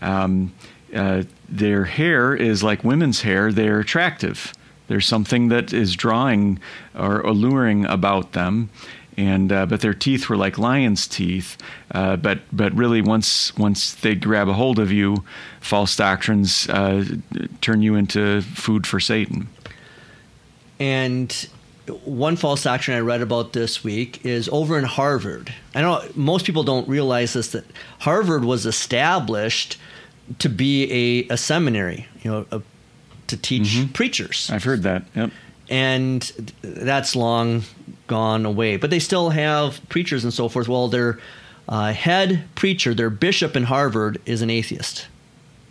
[0.00, 0.52] Um,
[0.94, 3.52] uh, their hair is like women's hair.
[3.52, 4.52] They're attractive.
[4.86, 6.58] There's something that is drawing
[6.94, 8.70] or alluring about them.
[9.16, 11.58] And uh, but their teeth were like lion's teeth.
[11.90, 15.24] Uh, but but really, once once they grab a hold of you,
[15.60, 17.04] false doctrines uh,
[17.60, 19.48] turn you into food for Satan.
[20.78, 21.48] And
[22.04, 25.52] one false doctrine I read about this week is over in Harvard.
[25.74, 27.64] I know most people don't realize this that
[28.00, 29.76] Harvard was established
[30.38, 32.62] to be a, a seminary, you know, a,
[33.26, 33.92] to teach mm-hmm.
[33.92, 34.50] preachers.
[34.52, 35.04] I've heard that.
[35.14, 35.30] Yep.
[35.68, 37.62] And that's long
[38.06, 40.68] gone away, but they still have preachers and so forth.
[40.68, 41.20] Well, their
[41.68, 45.06] uh, head preacher, their bishop in Harvard, is an atheist,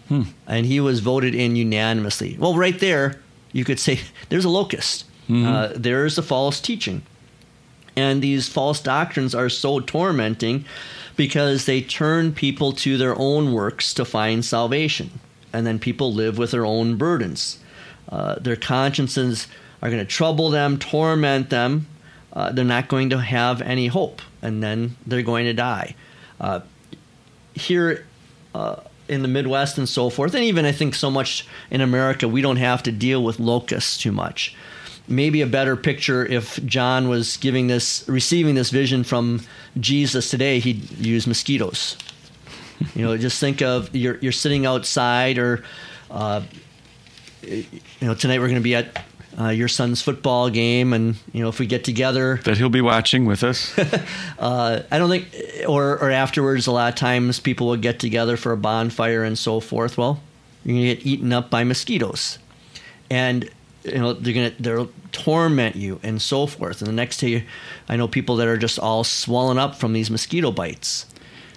[0.07, 0.23] hmm.
[0.47, 2.37] and he was voted in unanimously.
[2.39, 3.19] Well, right there,
[3.51, 5.05] you could say there's a locust.
[5.27, 5.45] Mm-hmm.
[5.45, 7.03] Uh, there's a false teaching.
[7.95, 10.63] And these false doctrines are so tormenting
[11.19, 15.19] because they turn people to their own works to find salvation.
[15.51, 17.59] And then people live with their own burdens.
[18.07, 19.49] Uh, their consciences
[19.81, 21.87] are going to trouble them, torment them.
[22.31, 24.21] Uh, they're not going to have any hope.
[24.41, 25.93] And then they're going to die.
[26.39, 26.61] Uh,
[27.53, 28.05] here
[28.55, 28.77] uh,
[29.09, 32.41] in the Midwest and so forth, and even I think so much in America, we
[32.41, 34.55] don't have to deal with locusts too much
[35.09, 39.41] maybe a better picture if John was giving this, receiving this vision from
[39.79, 41.97] Jesus today, he'd use mosquitoes.
[42.95, 45.63] you know, just think of you're you're sitting outside, or
[46.09, 46.41] uh,
[47.41, 47.65] you
[48.01, 49.05] know, tonight we're going to be at
[49.39, 52.81] uh, your son's football game, and you know, if we get together, that he'll be
[52.81, 53.77] watching with us.
[54.39, 55.27] uh, I don't think,
[55.67, 59.37] or or afterwards, a lot of times people will get together for a bonfire and
[59.37, 59.97] so forth.
[59.97, 60.21] Well,
[60.63, 62.39] you're going to get eaten up by mosquitoes,
[63.09, 63.49] and
[63.83, 66.81] you know they're gonna they'll torment you and so forth.
[66.81, 67.45] And the next day,
[67.87, 71.05] I know people that are just all swollen up from these mosquito bites.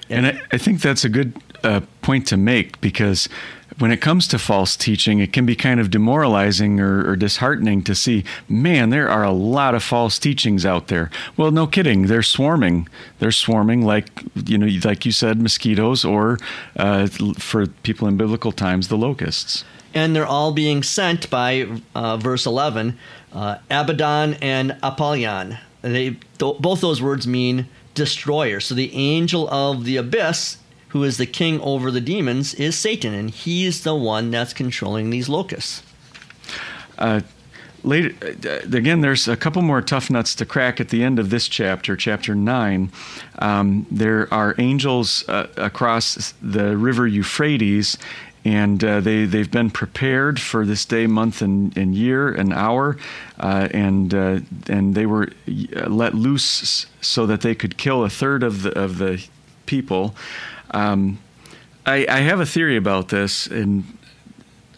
[0.08, 3.28] And, and I, I, think that's a good uh, point to make because
[3.78, 7.82] when it comes to false teaching, it can be kind of demoralizing or, or, disheartening
[7.84, 11.10] to see, man, there are a lot of false teachings out there.
[11.36, 12.88] Well, no kidding, they're swarming.
[13.18, 14.08] They're swarming like
[14.46, 16.38] you know, like you said, mosquitoes, or
[16.76, 17.06] uh,
[17.38, 22.46] for people in biblical times, the locusts and they're all being sent by uh, verse
[22.46, 22.98] 11
[23.32, 25.58] uh, abaddon and apollyon.
[25.82, 28.60] They th- both those words mean destroyer.
[28.60, 33.14] So the angel of the abyss who is the king over the demons is satan
[33.14, 35.82] and he's the one that's controlling these locusts.
[36.98, 37.20] Uh,
[37.82, 41.30] later uh, again there's a couple more tough nuts to crack at the end of
[41.30, 42.92] this chapter chapter 9
[43.38, 47.96] um, there are angels uh, across the river euphrates
[48.44, 52.96] and uh, they they've been prepared for this day, month, and, and year, and hour,
[53.38, 55.28] uh, and uh, and they were
[55.76, 59.24] uh, let loose so that they could kill a third of the of the
[59.66, 60.14] people.
[60.72, 61.18] Um,
[61.86, 63.84] I, I, have a theory about this, and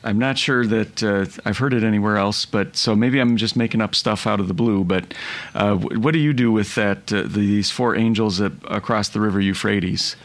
[0.03, 2.45] I'm not sure that uh, I've heard it anywhere else.
[2.45, 4.85] But so maybe I'm just making up stuff out of the blue.
[4.85, 5.15] But
[5.55, 7.07] uh, what do you do with that?
[7.07, 10.17] these four angels across the river Euphrates?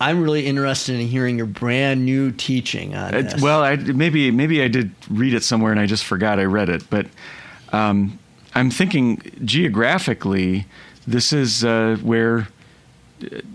[0.00, 3.40] I'm really interested in hearing your brand new teaching on uh, this.
[3.40, 6.68] Well, I, maybe maybe I did read it somewhere and I just forgot I read
[6.68, 7.06] it, but
[7.72, 8.18] um,
[8.54, 10.66] I'm thinking geographically,
[11.06, 12.48] this is uh, where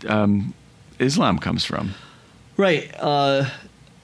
[0.08, 0.54] um,
[1.00, 1.94] Islam comes from.
[2.58, 2.94] Right.
[3.00, 3.46] Uh,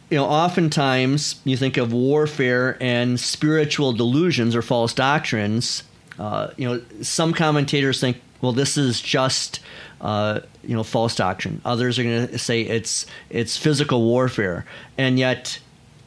[0.10, 5.84] you know, oftentimes you think of warfare and spiritual delusions or false doctrines.
[6.18, 9.60] Uh, you know, some commentators think, well, this is just
[10.02, 11.62] uh, you know false doctrine.
[11.66, 14.66] Others are going to say it's it's physical warfare,
[14.98, 15.60] and yet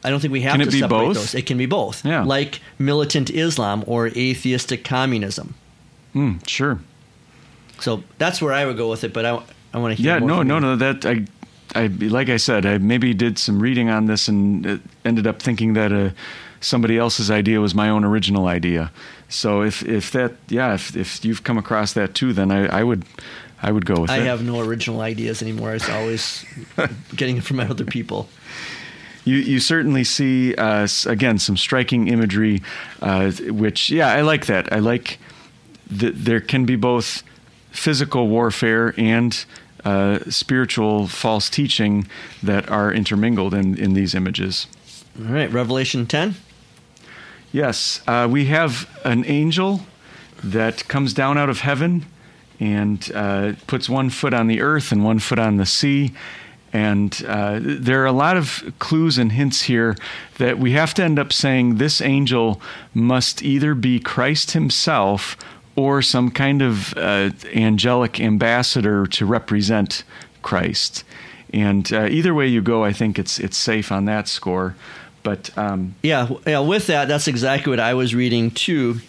[0.03, 1.15] I don't think we have can to separate both?
[1.15, 1.35] those.
[1.35, 2.03] It can be both.
[2.05, 2.23] Yeah.
[2.23, 5.53] like militant Islam or atheistic communism.
[6.15, 6.79] Mm, sure.
[7.79, 9.41] So that's where I would go with it, but I,
[9.73, 10.13] I want to hear.
[10.13, 10.75] Yeah, no, no, no.
[10.75, 11.25] That I,
[11.75, 15.73] I like I said, I maybe did some reading on this and ended up thinking
[15.73, 16.11] that uh,
[16.59, 18.91] somebody else's idea was my own original idea.
[19.29, 22.83] So if if that, yeah, if if you've come across that too, then I, I
[22.83, 23.05] would
[23.61, 24.25] I would go with I it.
[24.25, 25.75] Have no original ideas anymore.
[25.75, 26.45] It's always
[27.15, 28.27] getting it from other people.
[29.23, 32.63] You, you certainly see uh, again some striking imagery,
[33.01, 34.73] uh, which yeah I like that.
[34.73, 35.19] I like
[35.91, 37.23] that there can be both
[37.71, 39.45] physical warfare and
[39.85, 42.07] uh, spiritual false teaching
[42.41, 44.67] that are intermingled in, in these images.
[45.19, 46.35] All right, Revelation 10.
[47.51, 49.81] Yes, uh, we have an angel
[50.43, 52.05] that comes down out of heaven
[52.61, 56.13] and uh, puts one foot on the earth and one foot on the sea.
[56.71, 59.97] And uh, there are a lot of clues and hints here
[60.37, 62.61] that we have to end up saying this angel
[62.93, 65.35] must either be Christ himself
[65.75, 70.03] or some kind of uh, angelic ambassador to represent
[70.43, 71.03] Christ.
[71.51, 74.75] And uh, either way you go, I think it's it's safe on that score.
[75.23, 79.01] But um, yeah, yeah, with that, that's exactly what I was reading too.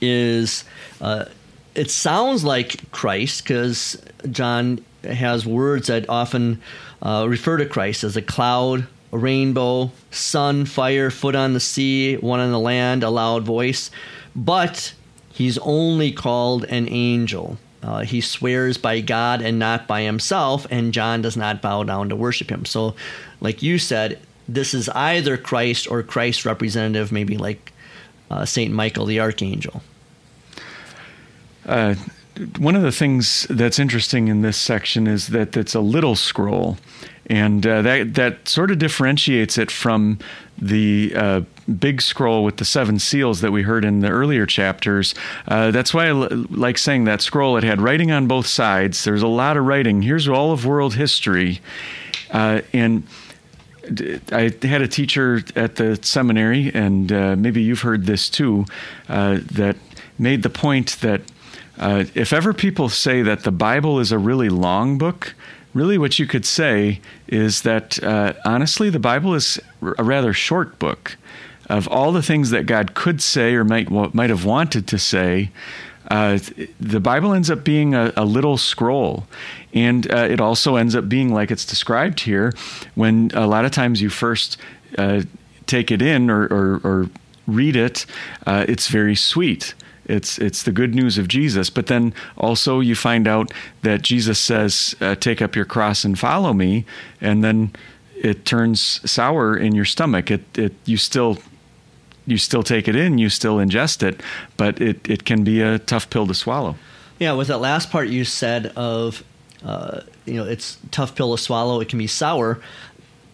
[0.00, 0.64] Is
[1.00, 1.26] uh,
[1.74, 6.60] it sounds like Christ because John has words that often
[7.02, 12.16] uh, refer to Christ as a cloud, a rainbow, sun, fire, foot on the sea,
[12.16, 13.90] one on the land, a loud voice.
[14.34, 14.94] But
[15.32, 17.58] He's only called an angel.
[17.82, 22.10] Uh, he swears by God and not by himself, and John does not bow down
[22.10, 22.64] to worship him.
[22.64, 22.94] So,
[23.40, 27.72] like you said, this is either Christ or Christ's representative, maybe like
[28.30, 29.82] uh, Saint Michael the archangel.
[31.66, 31.94] Uh,
[32.58, 36.78] one of the things that's interesting in this section is that it's a little scroll,
[37.26, 40.18] and uh, that that sort of differentiates it from
[40.58, 41.40] the uh,
[41.78, 45.14] big scroll with the seven seals that we heard in the earlier chapters.
[45.46, 47.56] Uh, that's why I l- like saying that scroll.
[47.56, 49.04] It had writing on both sides.
[49.04, 50.02] There's a lot of writing.
[50.02, 51.60] Here's all of world history,
[52.30, 53.04] uh, and.
[54.30, 58.64] I had a teacher at the seminary, and uh, maybe you've heard this too,
[59.08, 59.76] that
[60.20, 61.20] made the point that
[61.82, 65.34] uh, if ever people say that the Bible is a really long book,
[65.74, 69.58] really what you could say is that uh, honestly, the Bible is
[69.98, 71.16] a rather short book.
[71.68, 75.50] Of all the things that God could say or might might have wanted to say,
[76.08, 76.38] uh,
[76.78, 79.26] the Bible ends up being a, a little scroll.
[79.74, 82.52] And uh, it also ends up being like it's described here
[82.94, 84.56] when a lot of times you first
[84.98, 85.22] uh,
[85.66, 87.10] take it in or, or, or
[87.48, 88.06] read it,
[88.46, 89.74] uh, it's very sweet.
[90.06, 94.38] It's it's the good news of Jesus, but then also you find out that Jesus
[94.38, 96.84] says, uh, "Take up your cross and follow me,"
[97.20, 97.72] and then
[98.16, 100.30] it turns sour in your stomach.
[100.30, 101.38] It it you still
[102.26, 104.20] you still take it in, you still ingest it,
[104.56, 106.76] but it it can be a tough pill to swallow.
[107.20, 109.22] Yeah, with that last part you said of
[109.64, 111.80] uh, you know it's tough pill to swallow.
[111.80, 112.60] It can be sour.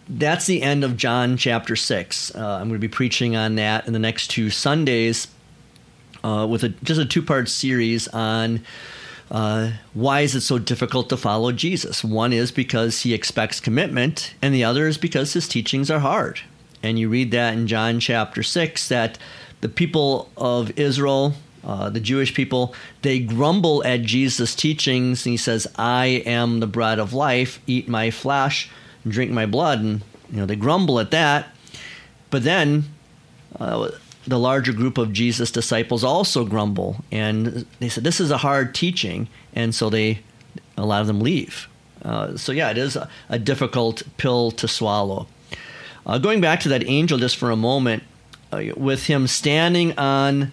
[0.07, 2.33] That's the end of John chapter six.
[2.35, 5.27] Uh, I'm going to be preaching on that in the next two Sundays
[6.23, 8.61] uh, with a, just a two part series on
[9.31, 12.03] uh, why is it so difficult to follow Jesus.
[12.03, 16.39] One is because he expects commitment, and the other is because his teachings are hard.
[16.81, 19.19] And you read that in John chapter 6 that
[19.61, 25.25] the people of Israel, uh, the Jewish people, they grumble at Jesus' teachings.
[25.25, 28.69] And he says, I am the bread of life, eat my flesh,
[29.07, 29.81] drink my blood.
[29.81, 30.01] And,
[30.31, 31.49] you know, they grumble at that.
[32.29, 32.85] But then,
[33.59, 33.89] uh,
[34.27, 38.75] the larger group of Jesus' disciples also grumble, and they said, "This is a hard
[38.75, 40.19] teaching," and so they
[40.77, 41.67] a lot of them leave.
[42.03, 45.27] Uh, so yeah, it is a, a difficult pill to swallow.
[46.05, 48.03] Uh, going back to that angel just for a moment,
[48.51, 50.51] uh, with him standing on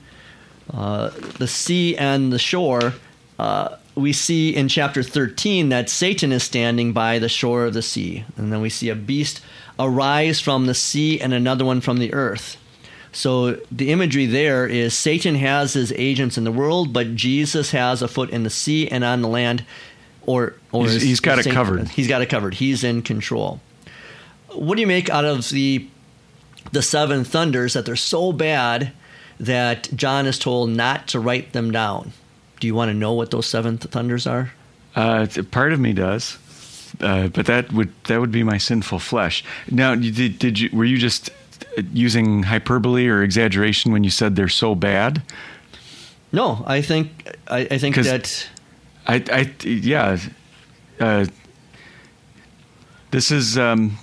[0.73, 2.95] uh, the sea and the shore,
[3.39, 7.83] uh, we see in chapter 13 that Satan is standing by the shore of the
[7.83, 8.25] sea.
[8.37, 9.41] And then we see a beast
[9.79, 12.59] arise from the sea and another one from the earth.
[13.17, 18.03] So the imagery there is Satan has his agents in the world, but Jesus has
[18.03, 19.65] a foot in the sea and on the land,
[20.27, 21.89] or or he's, he's got it covered.
[21.89, 22.53] He's got it covered.
[22.53, 23.63] He's in control.
[24.53, 25.89] What do you make out of the
[26.73, 28.93] the seven thunders that they're so bad
[29.41, 32.13] that John is told not to write them down?
[32.61, 34.53] Do you want to know what those seven thunders are?
[34.95, 36.37] Uh, part of me does.
[37.01, 39.43] Uh, but that would that would be my sinful flesh.
[39.71, 41.31] Now, did, did you were you just
[41.93, 45.23] using hyperbole or exaggeration when you said they're so bad?
[46.33, 48.49] No, I think I, I think that
[49.07, 50.19] I, I yeah.
[50.99, 51.27] Uh,
[53.11, 53.97] this is um,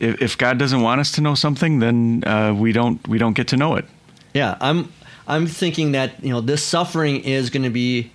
[0.00, 3.34] if, if, God doesn't want us to know something, then uh, we don't we don't
[3.34, 3.84] get to know it.
[4.32, 4.92] Yeah, I'm
[5.26, 8.10] I'm thinking that you know this suffering is going to be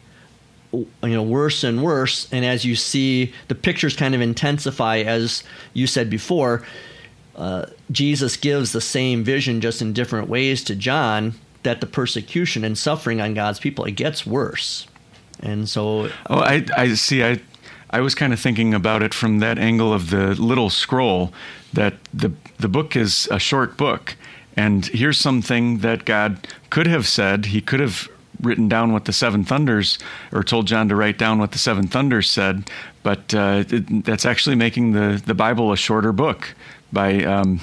[0.71, 5.43] you know worse and worse, and as you see the pictures kind of intensify, as
[5.73, 6.63] you said before
[7.39, 11.33] uh, Jesus gives the same vision just in different ways to John
[11.63, 14.87] that the persecution and suffering on God's people it gets worse.
[15.39, 17.39] And so Oh, I I see I
[17.89, 21.33] I was kind of thinking about it from that angle of the little scroll
[21.73, 24.15] that the the book is a short book
[24.57, 27.45] and here's something that God could have said.
[27.45, 28.09] He could have
[28.41, 29.97] written down what the seven thunders
[30.33, 32.69] or told John to write down what the seven thunders said,
[33.03, 36.53] but uh, it, that's actually making the the Bible a shorter book
[36.91, 37.61] by um,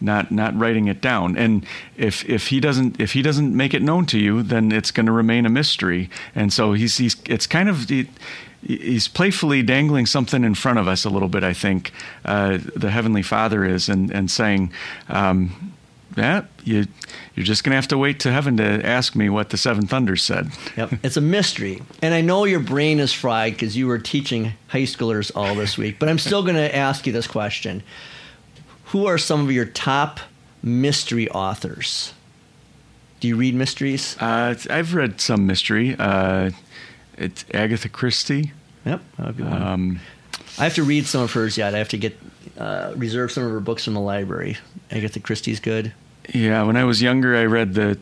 [0.00, 1.36] not not writing it down.
[1.36, 1.64] And
[1.96, 5.06] if if he doesn't if he doesn't make it known to you, then it's going
[5.06, 6.10] to remain a mystery.
[6.34, 7.88] And so he's he's it's kind of.
[7.88, 8.08] He,
[8.64, 11.42] he's playfully dangling something in front of us a little bit.
[11.42, 11.92] I think
[12.24, 14.72] uh, the Heavenly Father is, and and saying,
[15.08, 15.74] um,
[16.16, 16.86] "Yeah, you
[17.34, 19.86] you're just going to have to wait to heaven to ask me what the seven
[19.86, 23.86] thunders said." Yep, it's a mystery, and I know your brain is fried because you
[23.86, 25.98] were teaching high schoolers all this week.
[25.98, 27.82] But I'm still going to ask you this question:
[28.92, 30.20] who are some of your top
[30.62, 32.12] mystery authors?
[33.20, 34.16] Do you read mysteries?
[34.20, 35.96] Uh, I've read some mystery.
[35.98, 36.50] Uh,
[37.16, 38.52] it's Agatha Christie.
[38.84, 39.62] Yep, that would be one.
[39.62, 40.00] Um,
[40.58, 41.74] I have to read some of hers yet.
[41.74, 42.18] I have to get
[42.58, 44.56] uh, reserve some of her books from the library.
[44.90, 45.92] Agatha Christie's good.
[46.34, 47.98] Yeah, when I was younger, I read the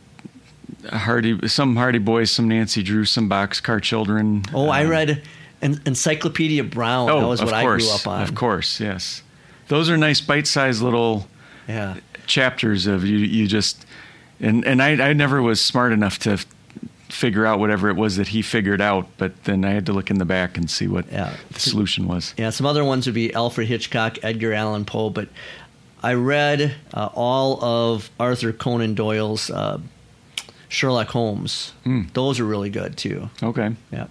[0.90, 4.44] Hardy, some Hardy Boys, some Nancy Drew, some Boxcar Children.
[4.54, 5.22] Oh, I Um, read
[5.62, 7.10] En- Encyclopedia Brown.
[7.10, 8.22] Oh, that was what course, I grew up on.
[8.22, 9.22] Of course, yes.
[9.70, 11.26] Those are nice bite-sized little
[11.68, 11.96] Yeah.
[12.26, 13.16] chapters of you.
[13.18, 13.86] You just
[14.40, 16.38] and and I I never was smart enough to
[17.08, 20.10] figure out whatever it was that he figured out, but then I had to look
[20.10, 21.32] in the back and see what Yeah.
[21.52, 22.34] the solution was.
[22.36, 25.28] Yeah, some other ones would be Alfred Hitchcock, Edgar Allan Poe, but
[26.02, 29.78] I read uh, all of Arthur Conan Doyle's uh,
[30.68, 31.72] Sherlock Holmes.
[31.84, 32.02] Hmm.
[32.12, 33.28] Those are really good too.
[33.42, 33.70] Okay.
[33.92, 34.06] Yeah.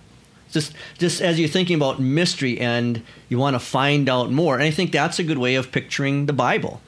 [0.51, 4.63] Just just as you're thinking about mystery and you want to find out more, and
[4.63, 6.81] I think that's a good way of picturing the Bible.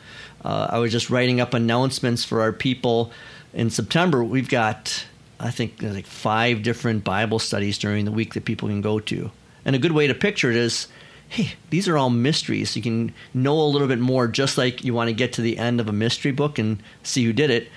[0.43, 3.11] Uh, I was just writing up announcements for our people
[3.53, 4.23] in September.
[4.23, 5.05] We've got
[5.39, 9.31] I think like five different Bible studies during the week that people can go to,
[9.65, 10.87] and a good way to picture it is.
[11.29, 12.75] Hey, these are all mysteries.
[12.75, 15.57] You can know a little bit more, just like you want to get to the
[15.57, 17.69] end of a mystery book and see who did it.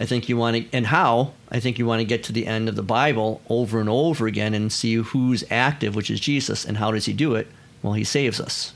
[0.00, 2.46] I think you want to, and how, I think you want to get to the
[2.46, 6.64] end of the Bible over and over again and see who's active, which is Jesus,
[6.64, 7.46] and how does he do it?
[7.82, 8.72] Well, he saves us.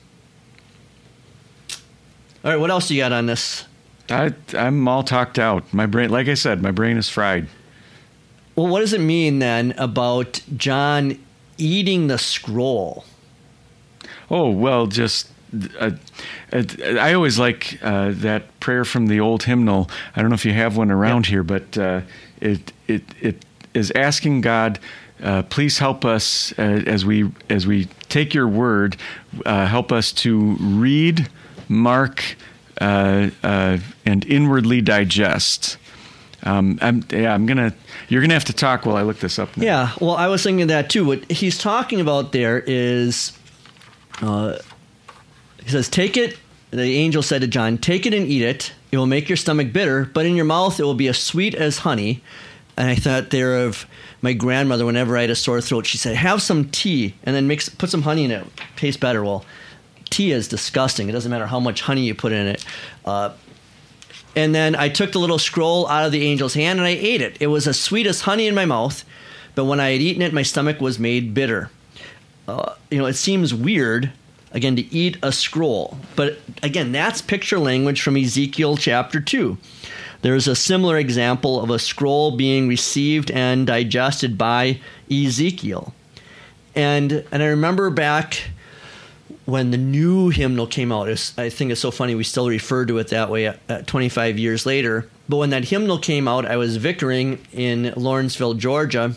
[2.45, 3.65] All right, what else do you got on this?
[4.11, 5.73] I I'm all talked out.
[5.73, 7.49] My brain, like I said, my brain is fried.
[8.55, 11.19] Well, what does it mean then about John
[11.57, 13.07] eating the scroll?
[14.31, 15.31] Oh well, just
[15.79, 15.91] uh,
[16.53, 16.63] uh,
[17.01, 19.89] I always like uh, that prayer from the old hymnal.
[20.17, 21.31] I don't know if you have one around Yep.
[21.31, 22.01] here, but uh,
[22.41, 23.45] it it it
[23.75, 24.79] is asking God.
[25.23, 28.97] Uh, please help us uh, as we as we take your word.
[29.47, 31.29] Uh, help us to read,
[31.69, 32.37] mark,
[32.81, 35.79] uh, uh, and inwardly digest.
[36.43, 37.73] Um, I'm, yeah, I'm gonna.
[38.11, 39.57] You're gonna have to talk while I look this up.
[39.57, 39.65] Now.
[39.65, 41.07] Yeah, well, I was thinking that too.
[41.07, 43.33] What he's talking about there is,
[44.21, 44.59] uh,
[45.65, 46.37] he says, "Take it."
[46.71, 48.73] The angel said to John, "Take it and eat it.
[48.91, 51.55] It will make your stomach bitter, but in your mouth it will be as sweet
[51.55, 52.23] as honey."
[52.77, 53.87] And I thought there of
[54.21, 54.85] my grandmother.
[54.85, 57.91] Whenever I had a sore throat, she said, "Have some tea and then mix, put
[57.91, 58.45] some honey in it.
[58.77, 59.45] Tastes better." Well,
[60.11, 61.09] tea is disgusting.
[61.09, 62.65] It doesn't matter how much honey you put in it.
[63.05, 63.31] Uh,
[64.37, 67.21] and then I took the little scroll out of the angel's hand and I ate
[67.21, 67.37] it.
[67.41, 69.05] It was as sweet as honey in my mouth,
[69.55, 71.71] but when I had eaten it, my stomach was made bitter.
[72.49, 74.13] Uh, you know, it seems weird,
[74.55, 75.99] again, to eat a scroll.
[76.17, 79.59] But again, that's picture language from Ezekiel chapter 2.
[80.23, 84.81] There's a similar example of a scroll being received and digested by
[85.11, 85.93] Ezekiel.
[86.75, 88.45] And, and I remember back
[89.45, 92.87] when the new hymnal came out, it's, I think it's so funny we still refer
[92.87, 95.11] to it that way uh, 25 years later.
[95.29, 99.15] But when that hymnal came out, I was vicaring in Lawrenceville, Georgia,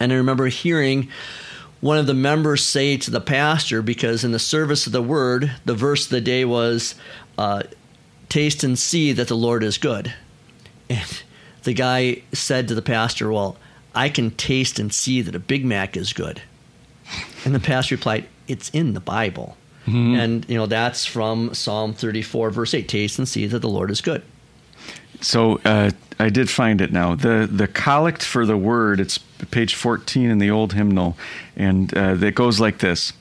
[0.00, 1.08] and I remember hearing
[1.80, 5.52] one of the members say to the pastor, because in the service of the word,
[5.64, 6.94] the verse of the day was,
[7.36, 7.62] uh,
[8.28, 10.12] Taste and see that the Lord is good.
[10.90, 11.22] And
[11.62, 13.56] the guy said to the pastor, Well,
[13.94, 16.42] I can taste and see that a Big Mac is good.
[17.44, 19.56] And the pastor replied, It's in the Bible.
[20.16, 23.90] And, you know, that's from Psalm 34, verse 8 Taste and see that the Lord
[23.90, 24.22] is good.
[25.22, 27.14] So uh, I did find it now.
[27.14, 29.00] the The collect for the word.
[29.00, 29.18] It's
[29.50, 31.16] page fourteen in the old hymnal,
[31.56, 33.12] and uh, it goes like this: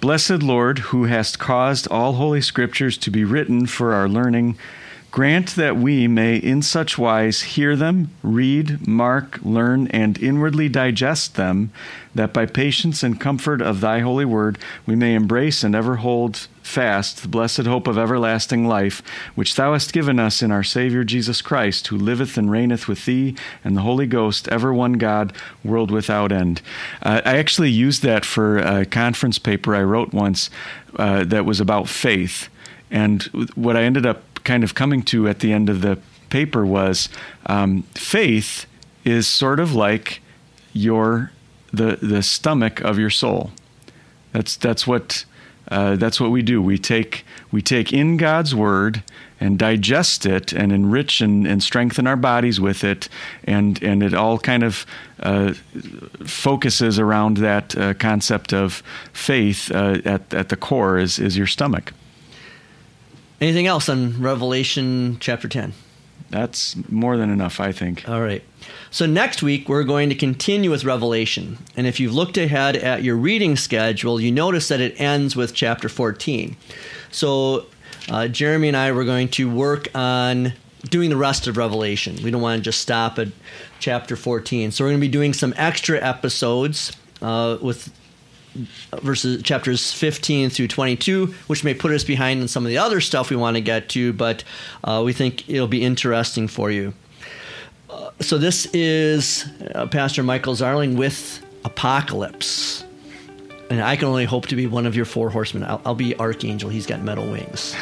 [0.00, 4.58] Blessed Lord, who hast caused all holy scriptures to be written for our learning,
[5.10, 11.36] grant that we may in such wise hear them, read, mark, learn, and inwardly digest
[11.36, 11.70] them,
[12.14, 16.48] that by patience and comfort of Thy holy word we may embrace and ever hold
[16.70, 19.02] fast the blessed hope of everlasting life,
[19.34, 23.04] which Thou hast given us in our Savior Jesus Christ, who liveth and reigneth with
[23.04, 25.32] Thee and the Holy Ghost, ever one God,
[25.64, 26.62] world without end.
[27.02, 30.48] Uh, I actually used that for a conference paper I wrote once
[30.96, 32.48] uh, that was about faith.
[32.90, 33.22] And
[33.54, 35.98] what I ended up kind of coming to at the end of the
[36.30, 37.08] paper was
[37.46, 38.66] um, faith
[39.04, 40.20] is sort of like
[40.72, 41.32] your
[41.72, 43.50] the the stomach of your soul.
[44.32, 45.24] That's that's what
[45.70, 46.60] uh, that's what we do.
[46.60, 49.02] We take we take in God's word
[49.38, 53.08] and digest it and enrich and, and strengthen our bodies with it,
[53.44, 54.84] and and it all kind of
[55.20, 55.54] uh,
[56.24, 61.46] focuses around that uh, concept of faith uh, at at the core is is your
[61.46, 61.92] stomach.
[63.40, 65.72] Anything else on Revelation chapter 10?
[66.28, 68.06] That's more than enough, I think.
[68.06, 68.42] All right.
[68.92, 71.58] So next week we're going to continue with Revelation.
[71.76, 75.54] And if you've looked ahead at your reading schedule, you notice that it ends with
[75.54, 76.56] chapter 14.
[77.12, 77.66] So
[78.08, 80.54] uh, Jeremy and I were going to work on
[80.88, 82.18] doing the rest of Revelation.
[82.24, 83.28] We don't want to just stop at
[83.78, 84.72] chapter 14.
[84.72, 86.90] So we're going to be doing some extra episodes
[87.22, 87.94] uh, with
[89.00, 93.00] verses chapters 15 through 22 which may put us behind in some of the other
[93.00, 94.42] stuff we want to get to but
[94.82, 96.92] uh, we think it'll be interesting for you
[98.20, 102.84] so this is uh, Pastor Michael Zarling with Apocalypse.
[103.70, 105.64] And I can only hope to be one of your four horsemen.
[105.64, 106.70] I'll, I'll be Archangel.
[106.70, 107.74] He's got metal wings.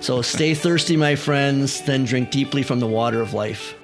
[0.00, 3.74] So stay thirsty, my friends, then drink deeply from the water of life.